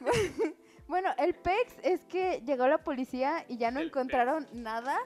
[0.88, 4.98] bueno, el PEX es que llegó la policía y ya no El encontraron nada.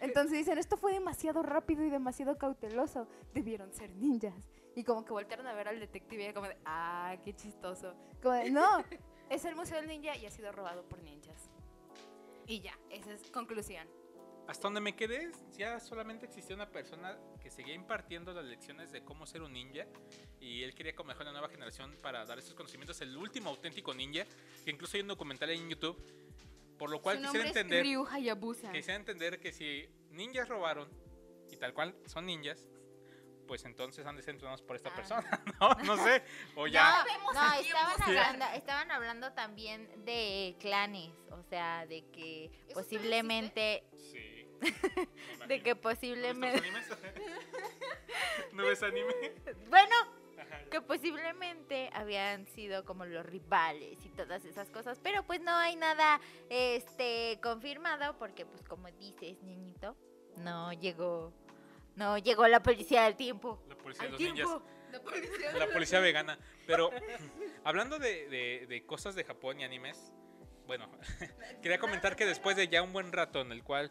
[0.00, 3.08] Entonces dicen, esto fue demasiado rápido y demasiado cauteloso.
[3.32, 4.34] Debieron ser ninjas.
[4.76, 7.94] Y como que voltearon a ver al detective y como de, ah, qué chistoso.
[8.22, 8.84] Como de, no,
[9.30, 11.48] es el Museo del Ninja y ha sido robado por ninjas.
[12.46, 13.88] Y ya, esa es conclusión.
[14.46, 19.02] Hasta donde me quedé, ya solamente existía una persona que seguía impartiendo las lecciones de
[19.02, 19.86] cómo ser un ninja.
[20.38, 23.00] Y él quería como mejor una nueva generación para dar esos conocimientos.
[23.00, 24.24] El último auténtico ninja,
[24.64, 25.96] que incluso hay un documental en YouTube.
[26.78, 27.78] Por lo cual Su quisiera entender.
[27.80, 28.72] es Ryu Hayabusa.
[28.72, 30.88] Quisiera entender que si ninjas robaron
[31.50, 32.66] y tal cual son ninjas,
[33.46, 34.94] pues entonces han de ser entrenados por esta Ah.
[34.96, 35.74] persona, ¿no?
[35.84, 36.22] No sé.
[36.56, 37.04] O ya.
[37.04, 44.23] No, no, estaban hablando, estaban hablando también de clanes, o sea, de que posiblemente, Sí.
[45.48, 46.62] De que posiblemente,
[48.52, 49.12] ¿No ves anime?
[49.68, 49.94] bueno,
[50.70, 55.76] que posiblemente habían sido como los rivales y todas esas cosas, pero pues no hay
[55.76, 59.96] nada, este, confirmado porque pues como dices, niñito,
[60.36, 61.32] no llegó,
[61.96, 63.62] no llegó la policía del tiempo.
[63.68, 64.46] La policía de Al los ninjas.
[64.48, 64.64] tiempo.
[65.58, 66.38] La policía vegana.
[66.66, 66.90] Pero
[67.64, 70.12] hablando de, de- de cosas de Japón y animes,
[70.66, 70.88] bueno,
[71.62, 73.90] quería comentar que después de ya un buen rato en el cual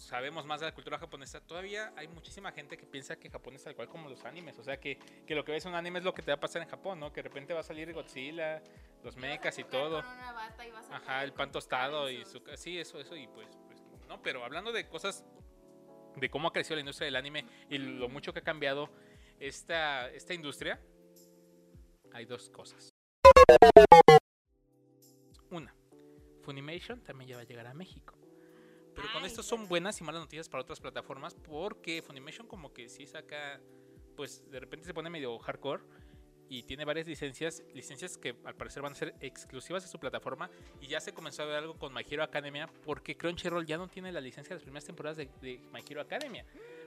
[0.00, 3.62] sabemos más de la cultura japonesa, todavía hay muchísima gente que piensa que Japón es
[3.62, 4.58] tal cual como los animes.
[4.58, 6.36] O sea, que, que lo que ves en un anime es lo que te va
[6.36, 7.12] a pasar en Japón, ¿no?
[7.12, 8.62] Que de repente va a salir Godzilla,
[9.04, 9.98] los mechas y todo.
[9.98, 12.42] Ajá, el pan tostado y su...
[12.56, 15.24] Sí, eso, eso, y pues, pues, no, pero hablando de cosas,
[16.16, 18.90] de cómo ha crecido la industria del anime y lo mucho que ha cambiado
[19.38, 20.80] esta, esta industria,
[22.12, 22.88] hay dos cosas.
[25.50, 25.74] Una,
[26.42, 28.20] Funimation también ya va a llegar a México.
[29.00, 32.72] Pero con Ay, esto son buenas y malas noticias para otras plataformas porque Funimation como
[32.72, 33.60] que sí saca,
[34.16, 35.82] pues de repente se pone medio hardcore
[36.48, 40.50] y tiene varias licencias, licencias que al parecer van a ser exclusivas de su plataforma
[40.80, 43.88] y ya se comenzó a ver algo con My Hero Academia porque Crunchyroll ya no
[43.88, 46.44] tiene la licencia de las primeras temporadas de, de My Hero Academia.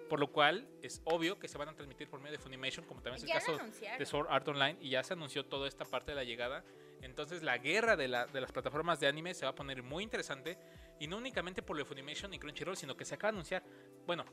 [0.09, 3.01] Por lo cual es obvio que se van a transmitir por medio de Funimation, como
[3.01, 3.97] también es el caso anunciaron.
[3.99, 6.63] de Sword Art Online y ya se anunció toda esta parte de la llegada.
[7.01, 10.03] Entonces la guerra de, la- de las plataformas de anime se va a poner muy
[10.03, 10.57] interesante
[11.03, 13.63] y no únicamente por lo de Funimation y Crunchyroll, sino que se acaba de anunciar,
[14.05, 14.23] bueno,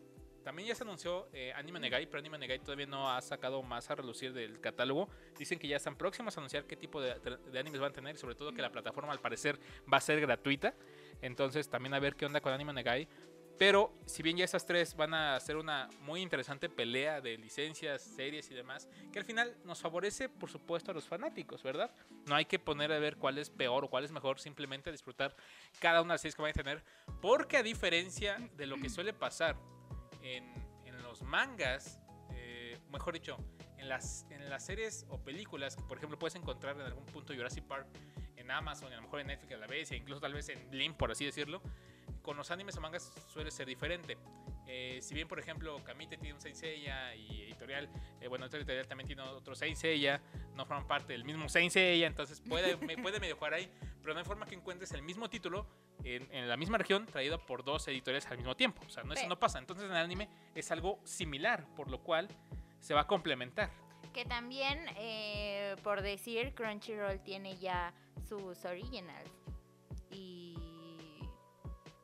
[0.44, 3.90] También ya se anunció eh, Anime Negai, pero Anime Negai todavía no ha sacado más
[3.90, 5.08] a relucir del catálogo.
[5.36, 8.14] Dicen que ya están próximos a anunciar qué tipo de, de animes van a tener
[8.14, 9.58] y sobre todo que la plataforma al parecer
[9.92, 10.74] va a ser gratuita.
[11.20, 13.06] Entonces también a ver qué onda con Anime Negai.
[13.60, 18.00] Pero si bien ya esas tres van a hacer una muy interesante pelea de licencias,
[18.00, 21.94] series y demás, que al final nos favorece, por supuesto, a los fanáticos, ¿verdad?
[22.24, 25.36] No hay que poner a ver cuál es peor o cuál es mejor, simplemente disfrutar
[25.78, 26.82] cada una de las series que van a tener.
[27.20, 29.58] Porque a diferencia de lo que suele pasar
[30.22, 30.54] en,
[30.86, 32.00] en los mangas,
[32.32, 33.36] eh, mejor dicho,
[33.76, 37.34] en las, en las series o películas que, por ejemplo, puedes encontrar en algún punto
[37.34, 37.88] Jurassic Park
[38.36, 40.70] en Amazon, a lo mejor en Netflix a la vez, e incluso tal vez en
[40.70, 41.60] Blim, por así decirlo
[42.30, 44.16] con los animes o mangas suele ser diferente.
[44.68, 47.88] Eh, si bien, por ejemplo, Kamite tiene un Saint Seiya y editorial,
[48.20, 50.22] eh, bueno, editorial también tiene otro Saint Seiya,
[50.54, 53.68] no forman parte del mismo Saint Seiya, entonces puede, me, puede medio jugar ahí,
[54.00, 55.66] pero no hay forma que encuentres el mismo título
[56.04, 58.80] en, en, la misma región traído por dos editoriales al mismo tiempo.
[58.86, 59.58] O sea, no, eso no pasa.
[59.58, 62.28] Entonces en el anime es algo similar, por lo cual
[62.78, 63.70] se va a complementar.
[64.12, 67.92] Que también, eh, por decir, Crunchyroll tiene ya
[68.28, 69.32] sus originals.
[70.12, 70.59] Y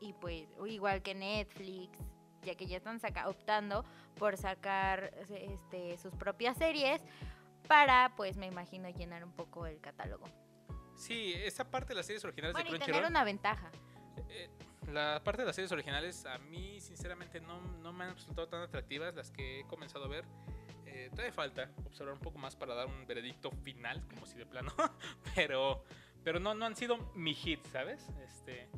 [0.01, 1.99] y pues igual que Netflix,
[2.43, 3.85] ya que ya están optando
[4.17, 7.03] por sacar este, sus propias series
[7.67, 10.25] para, pues me imagino, llenar un poco el catálogo.
[10.95, 12.97] Sí, esa parte de las series originales bueno, de Crunchyroll.
[12.97, 13.71] tener una ventaja.
[14.29, 14.49] Eh,
[14.93, 18.63] la parte de las series originales a mí sinceramente no, no, me han resultado tan
[18.63, 20.25] atractivas las que he comenzado a ver.
[20.87, 24.47] Eh, todavía falta observar un poco más para dar un veredicto final, como si de
[24.47, 24.73] plano,
[25.35, 25.85] pero,
[26.25, 28.09] pero no, no han sido mi hit, ¿sabes?
[28.25, 28.69] Este,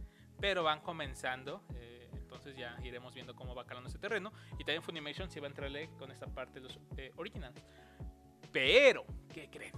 [0.41, 1.63] pero van comenzando.
[1.75, 4.33] Eh, entonces ya iremos viendo cómo va calando ese terreno.
[4.55, 7.63] Y también Funimation se va a entrarle con esta parte de los eh, originales.
[8.53, 9.73] Pero, ¿qué creen?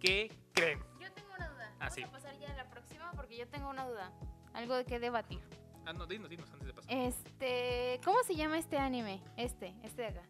[0.00, 0.80] ¿Qué creen?
[1.00, 1.72] Yo tengo una duda.
[1.80, 4.12] Ah, Vamos a pasar ya a la próxima porque yo tengo una duda.
[4.52, 5.40] Algo de qué debatir.
[5.86, 6.90] Ah, no, dinos, dinos antes de pasar.
[6.92, 9.20] Este, ¿cómo se llama este anime?
[9.36, 10.22] Este, este de acá.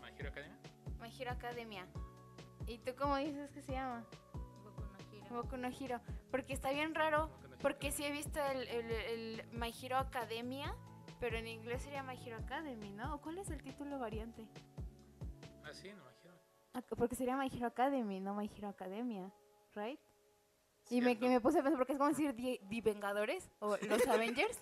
[0.00, 0.58] My Hero Academia.
[1.00, 1.86] My Hero Academia.
[2.66, 4.04] ¿Y tú cómo dices que se llama?
[4.64, 5.42] Boku no Hero.
[5.42, 6.00] Boku no Hero.
[6.30, 7.30] Porque está bien raro.
[7.60, 10.74] Porque sí he visto el, el, el, My Hero Academia,
[11.18, 13.14] pero en inglés sería My Hero Academy, ¿no?
[13.14, 14.46] ¿O ¿Cuál es el título variante?
[15.64, 16.34] Ah, sí, no, My Hero.
[16.74, 19.32] Ah, porque sería My Hero Academy, no My Hero Academia,
[19.74, 19.98] ¿right?
[20.90, 24.58] Y me, me, puse a pensar, porque es como decir The, Vengadores o los Avengers,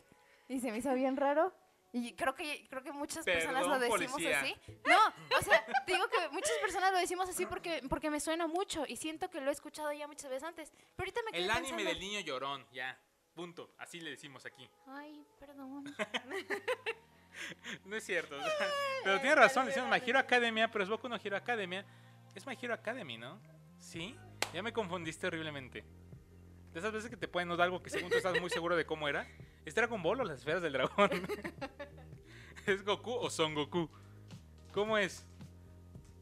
[0.49, 1.53] y se me hizo bien raro.
[1.99, 4.41] Y creo que creo que muchas Perdón, personas lo decimos policía.
[4.41, 4.57] así.
[4.87, 8.47] No, o sea, te digo que muchas personas lo decimos así porque porque me suena
[8.47, 10.71] mucho y siento que lo he escuchado ya muchas veces antes.
[10.95, 12.99] Pero ahorita me El anime pensando- del niño llorón, ya.
[13.35, 13.73] Punto.
[13.79, 14.69] Así le decimos aquí.
[14.87, 15.85] Ay, perdón.
[17.85, 18.35] No es cierto.
[19.05, 21.85] pero tiene razón, le decimos My Hero Academia, pero es Boku no Hero Academia.
[22.35, 23.41] Es My Hero Academy, ¿no?
[23.79, 24.17] ¿Sí?
[24.55, 25.85] Ya me confundiste horriblemente.
[26.77, 28.85] De esas veces que te pueden dar algo que según tú estás muy seguro de
[28.85, 29.27] cómo era.
[29.65, 31.09] ¿Este Dragon Ball o las esferas del dragón?
[32.67, 33.89] ¿Es Goku o Son Goku?
[34.75, 35.25] ¿Cómo es?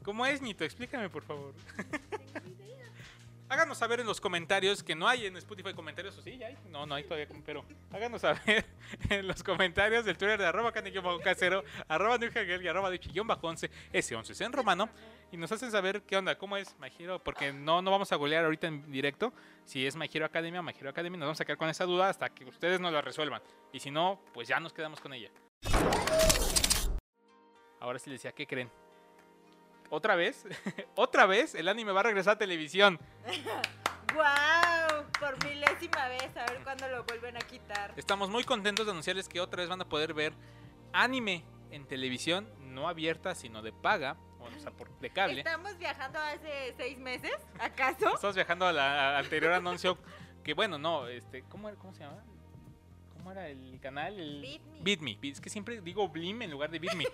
[0.04, 0.62] ¿Cómo es, Nito?
[0.62, 1.54] Explícame, por favor.
[3.48, 6.38] Háganos saber en los comentarios, que no hay en Spotify comentarios, ¿o sí?
[6.38, 6.56] ¿Ya hay?
[6.70, 8.64] No, no hay todavía, pero háganos saber
[9.10, 10.72] en los comentarios del Twitter de arroba
[11.36, 12.90] cero arroba newhagel y arroba
[13.24, 14.88] bajo 11 S11 es en romano,
[15.34, 18.16] y nos hacen saber qué onda, cómo es My Hero, porque no, no vamos a
[18.16, 19.32] golear ahorita en directo
[19.64, 21.86] si es My Hero Academia o My Hero Academy, nos vamos a quedar con esa
[21.86, 23.42] duda hasta que ustedes nos la resuelvan,
[23.72, 25.30] y si no, pues ya nos quedamos con ella.
[27.80, 28.70] Ahora sí les decía, ¿qué creen?
[29.90, 30.46] Otra vez,
[30.94, 33.00] otra vez el anime va a regresar a televisión.
[34.14, 35.04] ¡Wow!
[35.18, 37.92] Por milésima vez, a ver cuándo lo vuelven a quitar.
[37.96, 40.32] Estamos muy contentos de anunciarles que otra vez van a poder ver
[40.92, 45.38] anime en televisión, no abierta, sino de paga, o sea, por, de cable.
[45.38, 47.32] ¿Estamos viajando hace seis meses?
[47.58, 48.14] ¿Acaso?
[48.14, 49.98] Estamos viajando al anterior anuncio,
[50.42, 52.22] que bueno, no, este, ¿cómo, era, cómo se llama?
[53.14, 54.18] ¿Cómo era el canal?
[54.18, 54.40] El...
[54.42, 54.80] Beat Me.
[54.82, 55.30] Beat Me.
[55.30, 57.04] Es que siempre digo Blim en lugar de Beat Me.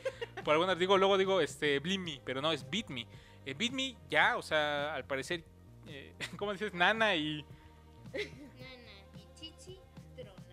[0.45, 3.07] Por algunas digo, luego digo este, Blim Me, pero no, es Beat Me.
[3.47, 5.45] Eh, Beat Me ya, o sea, al parecer,
[5.87, 6.75] eh, ¿cómo dices?
[6.75, 7.45] Nana y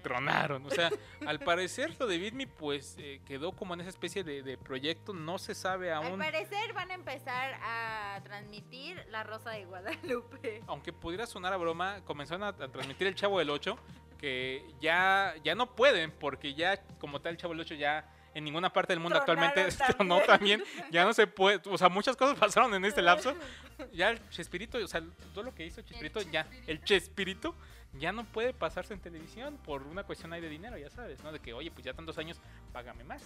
[0.07, 0.65] tronaron.
[0.65, 0.89] O sea,
[1.25, 4.57] al parecer lo de Beat Me, pues eh, quedó como en esa especie de, de
[4.57, 6.19] proyecto, no se sabe Al aún.
[6.19, 10.61] parecer van a empezar a transmitir La Rosa de Guadalupe.
[10.67, 13.77] Aunque pudiera sonar a broma, comenzaron a, a transmitir el Chavo del 8,
[14.17, 18.43] que ya, ya no pueden, porque ya como tal el Chavo del 8 ya en
[18.43, 20.63] ninguna parte del mundo Tronaron actualmente tronó también.
[20.91, 23.35] Ya no se puede, o sea, muchas cosas pasaron en este lapso.
[23.93, 27.55] Ya el Chespirito, o sea, todo lo que hizo Chespirito, ya, el Chespirito
[27.99, 31.31] ya no puede pasarse en televisión por una cuestión ahí de dinero, ya sabes, ¿no?
[31.31, 32.39] De que, oye, pues ya tantos años,
[32.73, 33.23] págame más.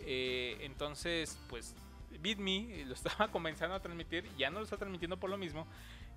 [0.00, 1.74] Eh, entonces, pues,
[2.20, 5.66] Beat Me lo estaba comenzando a transmitir, ya no lo está transmitiendo por lo mismo.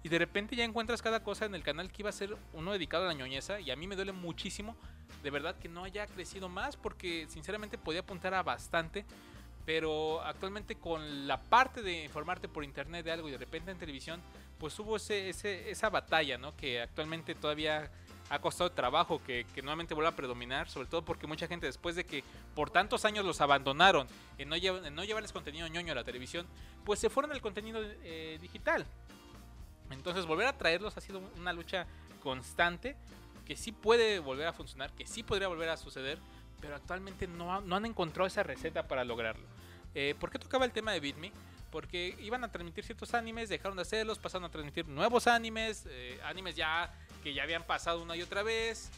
[0.04, 2.72] Y de repente ya encuentras cada cosa en el canal que iba a ser uno
[2.72, 3.60] dedicado a la ñoñeza.
[3.60, 4.78] Y a mí me duele muchísimo
[5.24, 9.06] de verdad que no haya crecido más porque sinceramente podía apuntar a bastante.
[9.68, 13.78] Pero actualmente con la parte de informarte por internet de algo y de repente en
[13.78, 14.22] televisión,
[14.58, 16.56] pues hubo ese, ese- esa batalla, ¿no?
[16.56, 17.92] Que actualmente todavía
[18.30, 22.06] ha costado trabajo que, nuevamente vuelva a predominar, sobre todo porque mucha gente después de
[22.06, 22.24] que
[22.56, 26.06] por tantos años los abandonaron en no, llev- en no llevarles contenido ñoño a la
[26.06, 26.48] televisión,
[26.86, 28.86] pues se fueron al contenido eh, digital.
[29.92, 31.88] Entonces volver a traerlos ha sido una lucha
[32.24, 32.96] constante
[33.46, 36.20] que sí puede volver a funcionar, que sí podría volver a suceder,
[36.62, 39.46] pero actualmente no, ha- no han encontrado esa receta para lograrlo.
[39.96, 41.32] Eh, ¿Por qué tocaba el tema de BitMe?
[41.72, 46.20] Porque iban a transmitir ciertos animes, dejaron de hacerlos, pasaron a transmitir nuevos animes, eh,
[46.24, 46.94] animes ya
[47.24, 48.90] que ya habían pasado una y otra vez.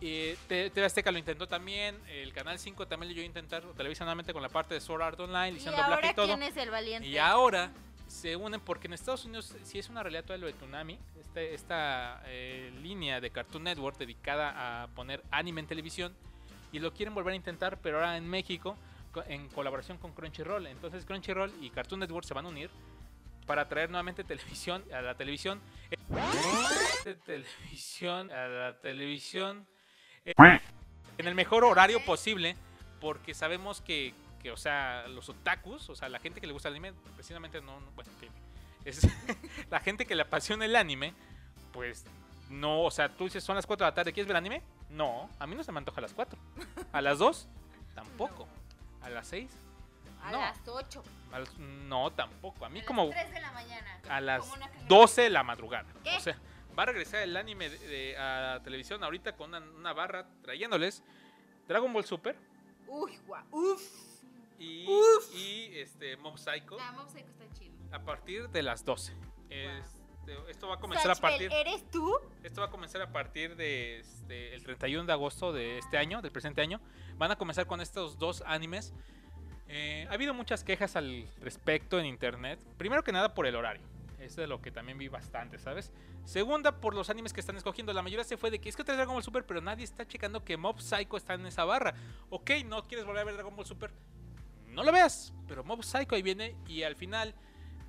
[0.00, 4.04] Eh, TV Azteca lo intentó también, el Canal 5 también lo iba a intentar, Televisa
[4.04, 6.26] nuevamente con la parte de Sword Art Online, ¿Y ahora y todo.
[6.26, 7.08] quién es el valiente?
[7.08, 7.72] Y ahora
[8.06, 11.52] se unen porque en Estados Unidos sí es una realidad todo lo de Toonami, este-
[11.52, 16.14] esta eh, línea de Cartoon Network dedicada a poner anime en televisión
[16.72, 18.76] y lo quieren volver a intentar, pero ahora en México
[19.12, 20.66] co- en colaboración con Crunchyroll.
[20.66, 22.70] Entonces Crunchyroll y Cartoon Network se van a unir
[23.46, 25.96] para traer nuevamente televisión a la televisión, eh,
[27.24, 29.66] televisión a la televisión
[30.24, 30.34] eh,
[31.16, 32.56] en el mejor horario posible,
[33.00, 36.68] porque sabemos que, que, o sea, los otakus, o sea, la gente que le gusta
[36.68, 38.28] el anime, precisamente no, no- bueno, que
[38.88, 39.00] es
[39.70, 41.14] la gente que le apasiona el anime,
[41.72, 42.04] pues
[42.50, 44.62] no, o sea, tú dices, son las 4 de la tarde, ¿quieres ver anime?
[44.90, 46.38] No, a mí no se me antoja a las 4.
[46.92, 47.48] A las 2,
[47.94, 48.48] tampoco.
[49.02, 49.50] A las 6,
[50.22, 50.38] A no.
[50.38, 51.02] las 8.
[51.32, 52.64] a las- no, tampoco.
[52.64, 54.00] A mí a como las 3 de la mañana.
[54.08, 54.88] a las Como una cañona.
[54.88, 55.86] 12 de la madrugada.
[56.02, 56.16] ¿Qué?
[56.16, 56.38] O sea,
[56.78, 60.26] va a regresar el anime de- de- a la televisión ahorita con una, una barra
[60.42, 61.02] trayéndoles
[61.66, 62.36] Dragon Ball Super
[62.86, 63.44] Uy, guau.
[63.50, 63.82] Uf.
[64.58, 65.34] y, Uf.
[65.34, 67.74] y este Mob Psycho La Mob Psycho está chido.
[67.92, 69.12] a partir de las 12.
[70.28, 72.14] Este, esto va a comenzar a partir ¿eres tú?
[72.42, 76.20] esto va a comenzar a partir de este, el 31 de agosto de este año,
[76.20, 76.80] del presente año.
[77.16, 78.92] Van a comenzar con estos dos animes.
[79.68, 82.60] Eh, ha habido muchas quejas al respecto en internet.
[82.76, 83.82] Primero que nada por el horario.
[84.18, 85.92] Es de lo que también vi bastante, ¿sabes?
[86.24, 87.92] Segunda, por los animes que están escogiendo.
[87.92, 90.06] La mayoría se fue de que es que trae Dragon Ball Super, pero nadie está
[90.06, 91.94] checando que Mob Psycho está en esa barra.
[92.28, 93.92] Ok, no quieres volver a ver Dragon Ball Super.
[94.66, 97.34] No lo veas, pero Mob Psycho ahí viene y al final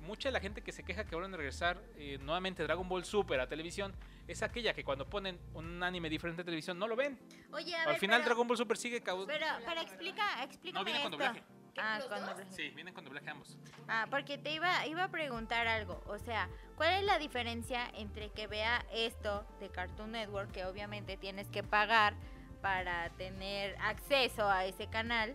[0.00, 3.04] mucha de la gente que se queja que vuelven a regresar eh, nuevamente Dragon Ball
[3.04, 3.94] Super a televisión
[4.26, 7.18] es aquella que cuando ponen un anime diferente a televisión no lo ven.
[7.52, 9.32] Oye, a Al ver, final pero, Dragon Ball Super sigue causando...
[9.32, 11.24] Pero, pero explica, explícame No, viene con esto.
[11.24, 11.42] doblaje.
[11.78, 12.46] Ah, ¿Los con doblaje.
[12.50, 13.56] Sí, vienen con doblaje ambos.
[13.88, 16.02] Ah, porque te iba, iba a preguntar algo.
[16.06, 21.16] O sea, ¿cuál es la diferencia entre que vea esto de Cartoon Network, que obviamente
[21.16, 22.14] tienes que pagar
[22.60, 25.34] para tener acceso a ese canal,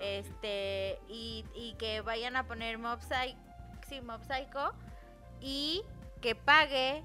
[0.00, 3.36] este, y, y que vayan a poner Mob Psycho,
[4.00, 4.72] Mob Psycho,
[5.40, 5.82] y
[6.20, 7.02] que pague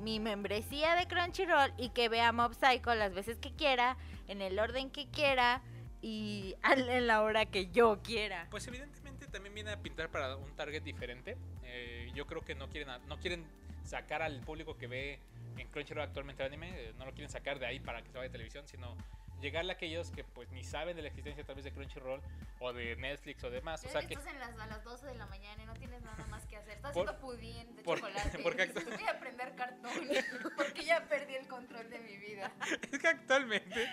[0.00, 3.96] mi membresía de Crunchyroll y que vea Mob Psycho las veces que quiera,
[4.28, 5.62] en el orden que quiera
[6.02, 8.46] y en la hora que yo quiera?
[8.50, 11.36] Pues evidentemente también viene a pintar para un target diferente.
[11.64, 13.44] Eh, yo creo que no quieren, no quieren
[13.84, 15.20] sacar al público que ve
[15.56, 18.16] en Crunchyroll actualmente el anime, eh, no lo quieren sacar de ahí para que se
[18.16, 18.96] vaya a televisión, sino
[19.40, 22.20] llegarle a aquellos que pues ni saben de la existencia a través de Crunchyroll
[22.60, 23.84] o de Netflix o demás.
[23.84, 26.02] O sea que Estás en las, a las 12 de la mañana y no tienes
[26.02, 26.74] nada más que hacer.
[26.76, 28.38] Estás Por- haciendo pudín de por- chocolate.
[28.42, 29.92] porque dices, voy a aprender cartón
[30.56, 32.52] porque ya perdí el control de mi vida.
[32.92, 33.88] es que actualmente,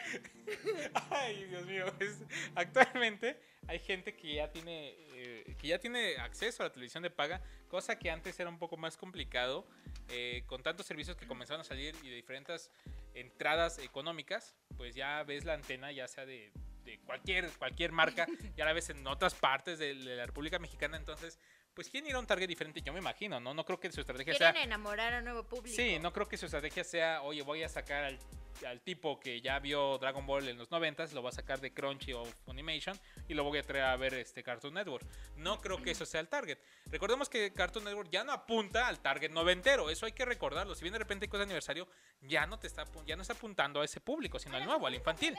[1.11, 2.23] ay Dios mío, es-
[2.55, 7.09] actualmente hay gente que ya tiene eh, que ya tiene acceso a la televisión de
[7.09, 9.67] paga, cosa que antes era un poco más complicado
[10.09, 12.71] eh, con tantos servicios que comenzaron a salir y de diferentes
[13.19, 16.51] entradas económicas, pues ya ves la antena ya sea de,
[16.83, 18.27] de cualquier cualquier marca,
[18.57, 21.39] ya la ves en otras partes de, de la República Mexicana, entonces
[21.73, 24.01] pues quieren ir a un target diferente, yo me imagino, no no creo que su
[24.01, 25.75] estrategia sea Quieren enamorar a un nuevo público.
[25.75, 28.19] Sí, no creo que su estrategia sea, oye, voy a sacar al,
[28.65, 31.73] al tipo que ya vio Dragon Ball en los 90 lo voy a sacar de
[31.73, 35.05] Crunchy o Funimation y lo voy a traer a ver este Cartoon Network.
[35.35, 36.57] No creo que eso sea el target.
[36.87, 40.75] Recordemos que Cartoon Network ya no apunta al target noventero, eso hay que recordarlo.
[40.75, 41.87] Si bien de repente hay aniversario,
[42.21, 44.95] ya no te está ya no está apuntando a ese público, sino al nuevo, al
[44.95, 45.37] infantil.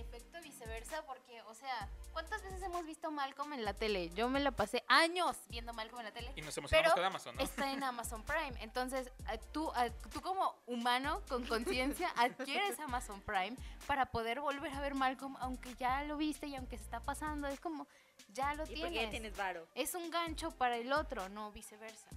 [0.00, 4.10] Efecto viceversa porque, o sea, ¿cuántas veces hemos visto Malcolm en la tele?
[4.10, 6.32] Yo me la pasé años viendo Malcolm en la tele.
[6.36, 7.42] Y nos emocionamos Pero con Amazon, ¿no?
[7.42, 8.54] Está en Amazon Prime.
[8.60, 13.56] Entonces, a- tú, a- tú como humano con conciencia adquieres Amazon Prime
[13.86, 17.46] para poder volver a ver Malcolm, aunque ya lo viste y aunque se está pasando.
[17.48, 17.86] Es como,
[18.32, 19.10] ya lo ¿Y por qué tienes.
[19.10, 19.66] tienes varo?
[19.74, 22.08] Es un gancho para el otro, no viceversa.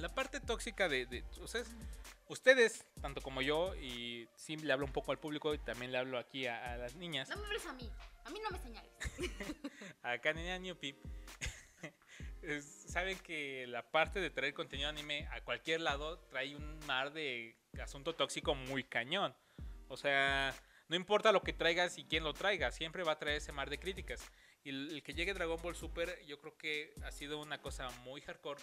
[0.00, 1.68] La parte tóxica de, de ustedes,
[2.28, 5.98] ustedes, tanto como yo, y sí le hablo un poco al público y también le
[5.98, 7.28] hablo aquí a, a las niñas.
[7.28, 7.90] No me hables a mí.
[8.24, 8.90] A mí no me señales.
[10.02, 10.96] acá en Newpie,
[12.42, 17.12] es- saben que la parte de traer contenido anime a cualquier lado trae un mar
[17.12, 19.34] de asunto tóxico muy cañón.
[19.88, 20.54] O sea,
[20.88, 23.68] no importa lo que traigas y quién lo traiga, siempre va a traer ese mar
[23.70, 24.20] de críticas.
[24.64, 28.20] Y el que llegue Dragon Ball Super, yo creo que ha sido una cosa muy
[28.20, 28.60] hardcore.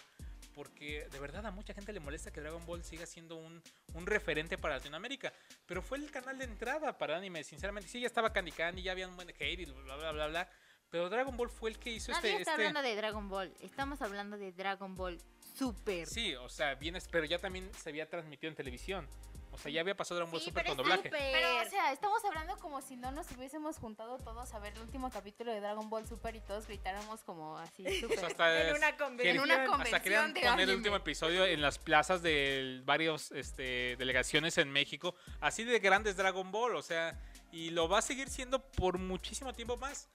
[0.58, 3.62] Porque de verdad a mucha gente le molesta que Dragon Ball siga siendo un,
[3.94, 5.32] un referente para Latinoamérica.
[5.66, 7.88] Pero fue el canal de entrada para anime, sinceramente.
[7.88, 10.50] Sí, ya estaba Candy Candy, ya había un buen hate y bla, bla, bla, bla.
[10.90, 12.42] Pero Dragon Ball fue el que hizo Nadie este...
[12.42, 13.54] está este- hablando de Dragon Ball.
[13.60, 15.22] Estamos hablando de Dragon Ball
[15.54, 16.08] Super.
[16.08, 19.08] Sí, o sea, bien, pero ya también se había transmitido en televisión.
[19.50, 21.08] O sea, ya había pasado Dragon Ball Sí, Super pero con doblaje.
[21.08, 21.32] Super.
[21.32, 24.80] Pero, o sea, estamos hablando como si no nos hubiésemos juntado todos a ver el
[24.82, 28.24] último capítulo de Dragon Ball Super y todos gritáramos como así, O sea, súper.
[28.26, 29.36] hasta, En una querían- convención.
[29.36, 33.32] En una hasta convención querían de poner el último episodio en las plazas de varios
[33.32, 35.14] este, delegaciones en México.
[35.40, 37.18] Así de grandes Dragon Ball, o sea,
[37.50, 40.08] y lo va a seguir siendo por muchísimo tiempo más.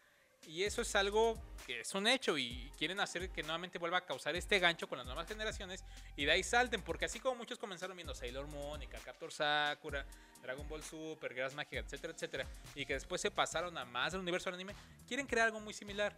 [0.47, 4.05] Y eso es algo que es un hecho y quieren hacer que nuevamente vuelva a
[4.05, 5.83] causar este gancho con las nuevas generaciones
[6.17, 10.05] y de ahí salten, porque así como muchos comenzaron viendo Sailor Moon Captor Sakura,
[10.41, 14.21] Dragon Ball Super, Guerras Mágicas, etcétera, etcétera, y que después se pasaron a más del
[14.21, 14.75] universo del anime,
[15.07, 16.13] quieren crear algo muy similar.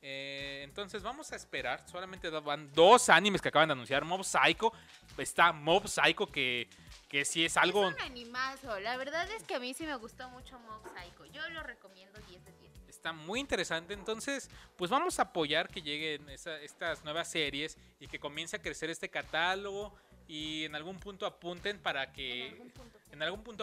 [0.00, 4.72] Eh, entonces vamos a esperar, solamente van dos animes que acaban de anunciar, Mob Psycho,
[5.16, 6.68] está Mob Psycho que,
[7.08, 7.88] que sí es algo...
[7.88, 8.78] Es un animazo.
[8.80, 11.24] La verdad es que a mí sí me gustó mucho Mob Psycho.
[11.26, 12.68] Yo lo recomiendo 10 de 10.
[12.88, 18.06] Está muy interesante, entonces pues vamos a apoyar que lleguen esa- estas nuevas series y
[18.08, 19.94] que comience a crecer este catálogo
[20.26, 22.46] y en algún punto apunten para que...
[22.48, 22.97] En algún punto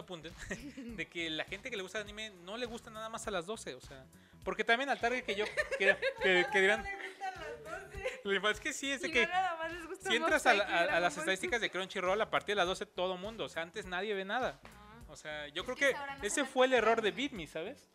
[0.01, 0.33] apunten
[0.97, 3.31] de que la gente que le gusta el anime no le gusta nada más a
[3.31, 4.05] las 12, o sea...
[4.43, 5.45] Porque también al target que yo...
[5.79, 6.85] Que, que- que dirán...
[8.51, 9.27] Es que sí, es de que...
[10.07, 12.85] Si entras a, la- a- a las estadísticas de Crunchyroll, a partir de las 12
[12.87, 14.59] todo mundo, o sea, antes nadie ve nada.
[15.07, 17.29] O sea, yo creo que ese fue el error de anime.
[17.29, 17.89] Beat Me, ¿sabes?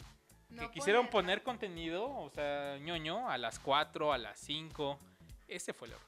[0.59, 4.99] Que quisieron poner, poner contenido, o sea, ñoño, a las 4, a las 5.
[5.47, 6.07] Ese fue el error.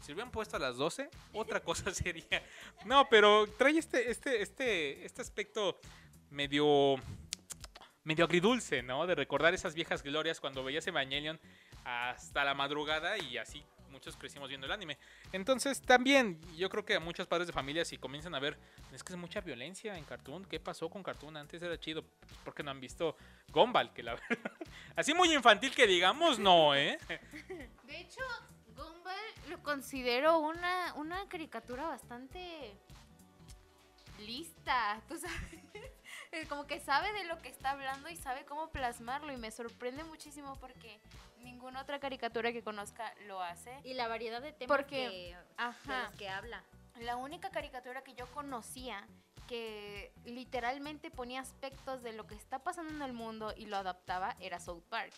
[0.00, 2.42] Si hubieran puesto a las 12, otra cosa sería.
[2.84, 5.78] No, pero trae este, este, este, este aspecto
[6.30, 6.96] medio.
[8.04, 9.06] medio agridulce, ¿no?
[9.06, 11.38] De recordar esas viejas glorias cuando veías Evangelion
[11.84, 14.98] hasta la madrugada y así muchos crecimos viendo el anime.
[15.32, 18.56] Entonces, también, yo creo que a muchos padres de familia, si comienzan a ver,
[18.92, 20.44] es que es mucha violencia en Cartoon.
[20.44, 21.36] ¿Qué pasó con Cartoon?
[21.36, 22.04] Antes era chido,
[22.44, 23.16] porque no han visto
[23.52, 24.38] Gumball, que la verdad.
[24.96, 26.98] Así muy infantil que digamos, no, ¿eh?
[27.84, 28.22] De hecho,
[28.82, 32.76] Gumball lo considero una, una caricatura bastante
[34.20, 35.60] lista, tú sabes.
[36.32, 39.50] Es como que sabe de lo que está hablando y sabe cómo plasmarlo y me
[39.50, 41.00] sorprende muchísimo porque
[41.38, 43.76] ninguna otra caricatura que conozca lo hace.
[43.82, 46.62] Y la variedad de temas Porque- que, de los que habla.
[47.00, 49.06] La única caricatura que yo conocía
[49.48, 54.36] que literalmente ponía aspectos de lo que está pasando en el mundo y lo adaptaba
[54.38, 55.12] era South Park.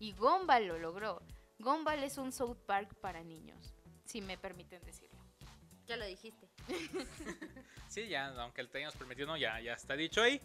[0.00, 1.22] Y Gumball lo logró.
[1.58, 5.18] Gumball es un South Park para niños, si me permiten decirlo.
[5.86, 6.48] Ya lo dijiste.
[7.88, 10.38] Sí, ya, aunque el hayamos permitido, no, ya, ya está dicho ahí.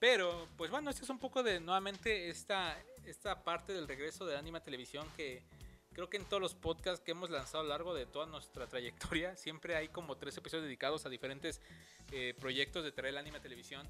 [0.00, 4.36] Pero, pues bueno, este es un poco de nuevamente esta, esta parte del regreso del
[4.36, 5.44] anime a televisión que
[5.92, 8.66] creo que en todos los podcasts que hemos lanzado a lo largo de toda nuestra
[8.66, 11.60] trayectoria, siempre hay como tres episodios dedicados a diferentes
[12.10, 13.88] eh, proyectos de traer el anime a televisión.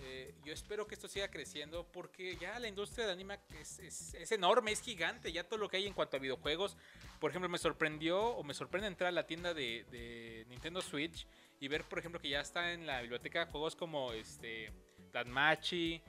[0.00, 4.14] Eh, yo espero que esto siga creciendo porque ya la industria del anime es, es-
[4.14, 5.32] es enorme, es gigante.
[5.32, 6.76] Ya todo lo que hay en cuanto a videojuegos.
[7.20, 11.26] Por ejemplo, me sorprendió o me sorprende entrar a la tienda de, de Nintendo Switch
[11.60, 14.72] y ver, por ejemplo, que ya está en la biblioteca juegos como este
[15.12, 16.02] Danmachi,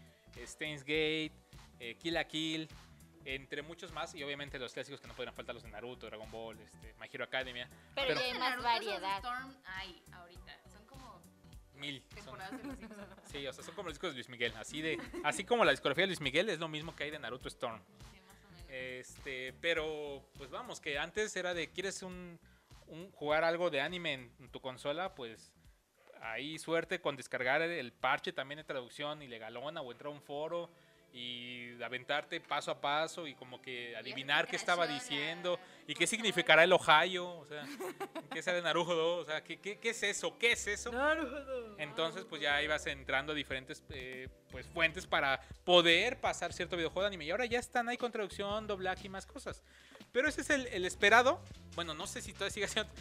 [0.45, 1.31] Steins Gate,
[1.79, 2.67] eh, Kill la Kill,
[3.23, 4.13] entre muchos más.
[4.15, 7.07] Y obviamente los clásicos que no podrían faltar los de Naruto, Dragon Ball, este, My
[7.11, 7.69] Hero Academia.
[7.93, 9.17] Pero, Pero- ya hay más variedad.
[9.19, 10.59] Storm hay ahorita.
[12.23, 13.07] Son- de los Simpsons.
[13.31, 14.53] Sí, o sea, son como los discos de Luis Miguel.
[14.57, 17.19] Así de, así como la discografía de Luis Miguel es lo mismo que hay de
[17.19, 17.79] Naruto Storm.
[18.13, 18.65] Sí, más o menos.
[18.69, 22.39] Este, pero pues vamos, que antes era de quieres un,
[22.87, 25.51] un- jugar algo de anime en, en tu consola, pues
[26.21, 30.21] ahí suerte con descargar el, el parche también de traducción ilegalona o entrar a un
[30.21, 30.69] foro
[31.15, 35.57] y aventarte paso a paso y como que adivinar qué estaba diciendo
[35.87, 37.63] y qué significará el Ohio, o sea,
[38.33, 40.91] qué sea de Naruto, o sea, qué, qué, qué es eso, qué es eso.
[41.77, 47.03] Entonces, pues ya ibas entrando a diferentes eh, pues, fuentes para poder pasar cierto videojuego
[47.03, 47.25] de anime.
[47.25, 49.63] Y ahora ya están ahí con traducción, doblaje y más cosas.
[50.11, 51.41] Pero ese es el, el esperado.
[51.75, 52.91] Bueno, no sé si todavía sigue siendo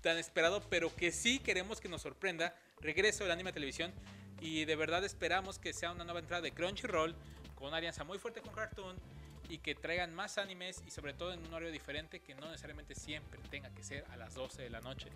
[0.00, 2.56] tan esperado, pero que sí queremos que nos sorprenda.
[2.80, 3.92] Regreso del anime a televisión.
[4.40, 7.14] Y de verdad esperamos que sea una nueva entrada de Crunchyroll
[7.62, 8.96] con una alianza muy fuerte con Cartoon
[9.48, 12.96] y que traigan más animes y sobre todo en un horario diferente que no necesariamente
[12.96, 15.10] siempre tenga que ser a las 12 de la noche.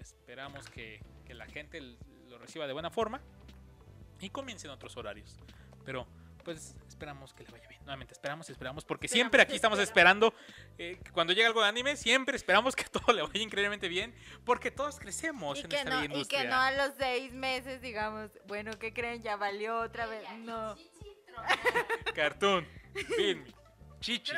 [0.00, 1.80] Esperamos que, que la gente
[2.28, 3.20] lo reciba de buena forma
[4.20, 5.40] y comiencen otros horarios.
[5.84, 6.06] Pero
[6.44, 7.80] pues esperamos que le vaya bien.
[7.84, 10.32] Nuevamente, esperamos, esperamos, porque siempre aquí estamos esperando,
[10.78, 14.14] eh, que cuando llega algo de anime, siempre esperamos que todo le vaya increíblemente bien,
[14.44, 16.42] porque todos crecemos Y en que, esta no, bella y industria.
[16.42, 19.24] que no a los seis meses digamos, bueno, ¿qué creen?
[19.24, 20.22] Ya valió otra vez.
[20.38, 20.76] No.
[22.14, 22.66] Cartoon,
[23.16, 23.44] Film,
[24.00, 24.32] Chichi.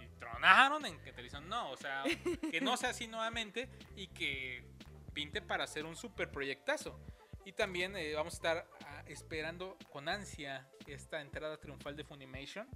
[0.00, 1.48] Y tronaron en que televisión.
[1.48, 2.04] No, o sea,
[2.50, 4.64] que no sea así nuevamente y que
[5.12, 6.98] pinte para hacer un super proyectazo.
[7.44, 12.68] Y también eh, vamos a estar ah, esperando con ansia esta entrada triunfal de Funimation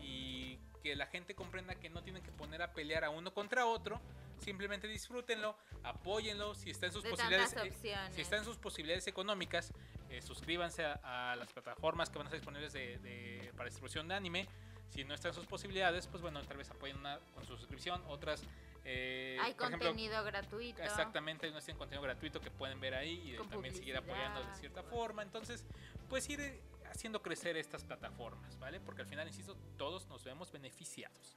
[0.00, 3.66] y que la gente comprenda que no tienen que poner a pelear a uno contra
[3.66, 4.00] otro.
[4.40, 7.52] Simplemente disfrútenlo, apóyenlo si está en sus De posibilidades.
[7.54, 8.14] eh, opciones.
[8.14, 9.72] si está en sus posibilidades económicas,
[10.10, 14.08] eh, suscríbanse a, a las plataformas que van a estar disponibles de, de- para distribución
[14.08, 14.48] de anime.
[14.88, 18.02] Si no está en sus posibilidades, pues bueno, tal vez apoyen una con su suscripción.
[18.08, 18.42] Otras,
[18.84, 20.82] eh, Hay por ejemplo, contenido gratuito.
[20.82, 24.54] Exactamente, hay tienen contenido gratuito que pueden ver ahí y Con también seguir apoyando de
[24.56, 25.22] cierta forma.
[25.22, 25.64] Entonces,
[26.08, 28.80] pues ir eh, haciendo crecer estas plataformas, ¿vale?
[28.80, 31.36] Porque al final, insisto, todos nos vemos beneficiados.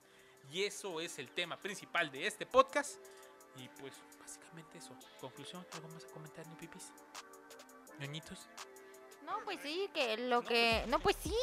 [0.52, 3.00] Y eso es el tema principal de este podcast.
[3.56, 4.98] Y pues, básicamente eso.
[5.20, 6.92] Conclusión, ¿algo más a comentar, ni pipis?
[8.00, 8.50] ¿Ñoñitos?
[9.22, 10.86] No, pues sí, que lo No, que...
[10.88, 11.36] No, pues sí,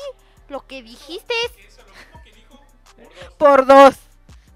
[0.49, 3.35] lo que dijiste es Eso, lo mismo que dijo por dos.
[3.39, 3.95] por dos.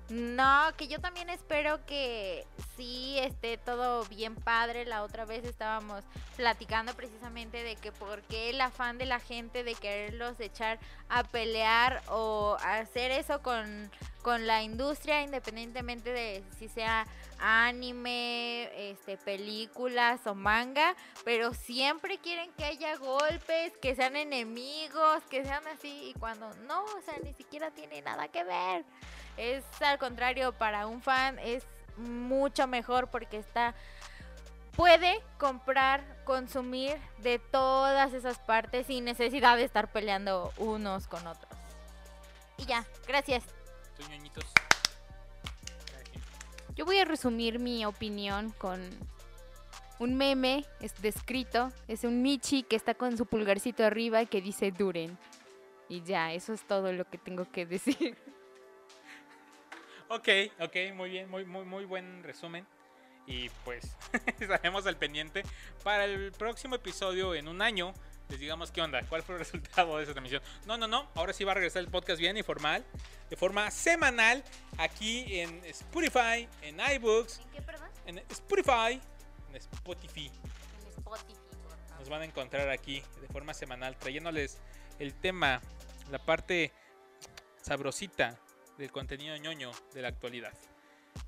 [0.09, 4.84] No, que yo también espero que sí esté todo bien padre.
[4.84, 6.05] La otra vez estábamos
[6.36, 10.78] platicando precisamente de que por qué el afán de la gente de quererlos echar
[11.09, 13.90] a pelear o hacer eso con,
[14.24, 17.06] con la industria, independientemente de si sea
[17.38, 20.96] anime, este, películas o manga,
[21.26, 26.84] pero siempre quieren que haya golpes, que sean enemigos, que sean así, y cuando no,
[26.84, 28.86] o sea, ni siquiera tiene nada que ver.
[29.36, 31.62] Es al contrario, para un fan es
[31.98, 33.74] mucho mejor porque está
[34.74, 41.52] puede comprar, consumir de todas esas partes sin necesidad de estar peleando unos con otros.
[42.56, 43.44] Y ya, gracias.
[44.09, 44.45] Ñoñitos.
[46.11, 46.22] Quien.
[46.74, 48.80] Yo voy a resumir mi opinión con
[49.99, 51.72] un meme es descrito.
[51.88, 55.16] Es un Michi que está con su pulgarcito arriba y que dice Duren.
[55.88, 58.16] Y ya, eso es todo lo que tengo que decir.
[60.09, 60.28] Ok,
[60.61, 62.66] ok, muy bien, muy, muy, muy buen resumen.
[63.26, 63.97] Y pues
[64.40, 65.42] estaremos al pendiente
[65.82, 67.95] para el próximo episodio en un año.
[68.28, 70.42] Les digamos qué onda, cuál fue el resultado de esa transmisión.
[70.66, 72.84] No, no, no, ahora sí va a regresar el podcast bien y formal,
[73.30, 74.42] de forma semanal,
[74.78, 77.88] aquí en Spotify, en iBooks, ¿En qué, perdón?
[78.06, 79.00] en Spotify,
[79.50, 80.30] en Spotify.
[80.80, 81.00] En Spotify.
[81.02, 81.98] por favor.
[81.98, 84.58] Nos van a encontrar aquí de forma semanal, trayéndoles
[84.98, 85.60] el tema,
[86.10, 86.72] la parte
[87.62, 88.38] sabrosita
[88.78, 90.52] del contenido ñoño de la actualidad.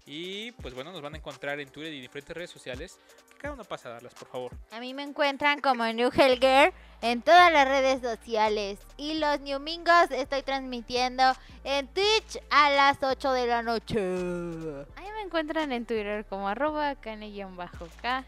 [0.05, 2.99] Y pues bueno, nos van a encontrar en Twitter y diferentes redes sociales.
[3.39, 4.53] Cada uno pasa a darlas, por favor.
[4.71, 6.73] A mí me encuentran como New Helger
[7.03, 8.79] en todas las redes sociales.
[8.97, 11.23] Y los domingos estoy transmitiendo
[11.65, 13.99] en Twitch a las 8 de la noche.
[14.97, 18.25] Ahí me encuentran en Twitter como arroba cane-k.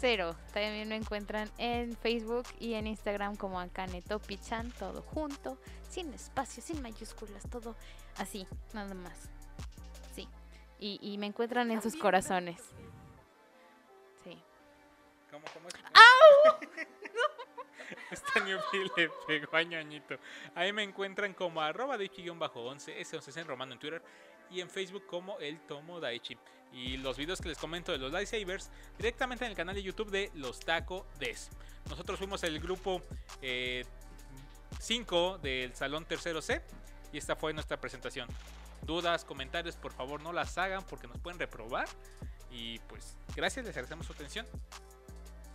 [0.00, 0.34] Cero.
[0.54, 5.58] También me encuentran en Facebook y en Instagram como Akane Topichan, todo junto,
[5.90, 7.76] sin espacio, sin mayúsculas, todo
[8.16, 9.28] así, nada más.
[10.14, 10.26] Sí.
[10.78, 12.62] Y, y me encuentran en sus corazones.
[15.30, 15.74] ¿Cómo, cómo es?
[18.10, 20.16] Esta newbie le pegó a ñoñito.
[20.54, 24.02] Ahí me encuentran como arroba daichi-11, S11 en romano en Twitter
[24.50, 26.36] y en Facebook como el Tomo Daichi.
[26.72, 30.10] Y los videos que les comento de los lightsabers directamente en el canal de YouTube
[30.10, 31.50] de Los Taco Des.
[31.88, 33.02] Nosotros fuimos el grupo
[34.78, 36.62] 5 del Salón Tercero C
[37.12, 38.28] y esta fue nuestra presentación.
[38.82, 41.88] Dudas, comentarios, por favor no las hagan porque nos pueden reprobar.
[42.50, 44.46] Y pues gracias, les agradecemos su atención.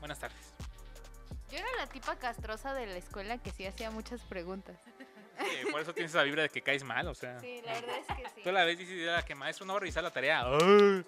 [0.05, 0.53] Buenas tardes.
[1.49, 4.77] Yo era la tipa castrosa de la escuela que sí hacía muchas preguntas.
[5.39, 7.39] Sí, por eso tienes esa vibra de que caes mal, o sea.
[7.39, 8.41] Sí, la verdad es que sí.
[8.43, 10.43] Tú la ves y dices "Ah, que maestro no va a revisar la tarea.
[10.45, 11.05] ¡Ay!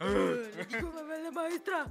[0.00, 1.86] la llama mala maestra.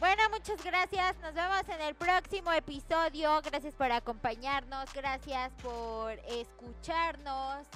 [0.00, 1.14] Bueno, muchas gracias.
[1.18, 3.42] Nos vemos en el próximo episodio.
[3.42, 4.90] Gracias por acompañarnos.
[4.94, 7.66] Gracias por escucharnos.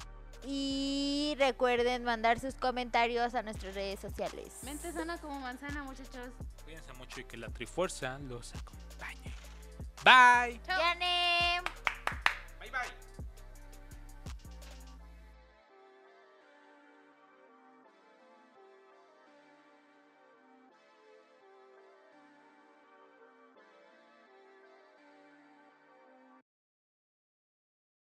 [0.45, 4.53] Y recuerden mandar sus comentarios a nuestras redes sociales.
[4.63, 6.29] Mente sana como manzana, muchachos.
[6.63, 9.33] Cuídense mucho y que la Trifuerza los acompañe.
[10.03, 10.59] Bye.
[10.65, 10.79] Chao.
[12.59, 13.26] Bye bye.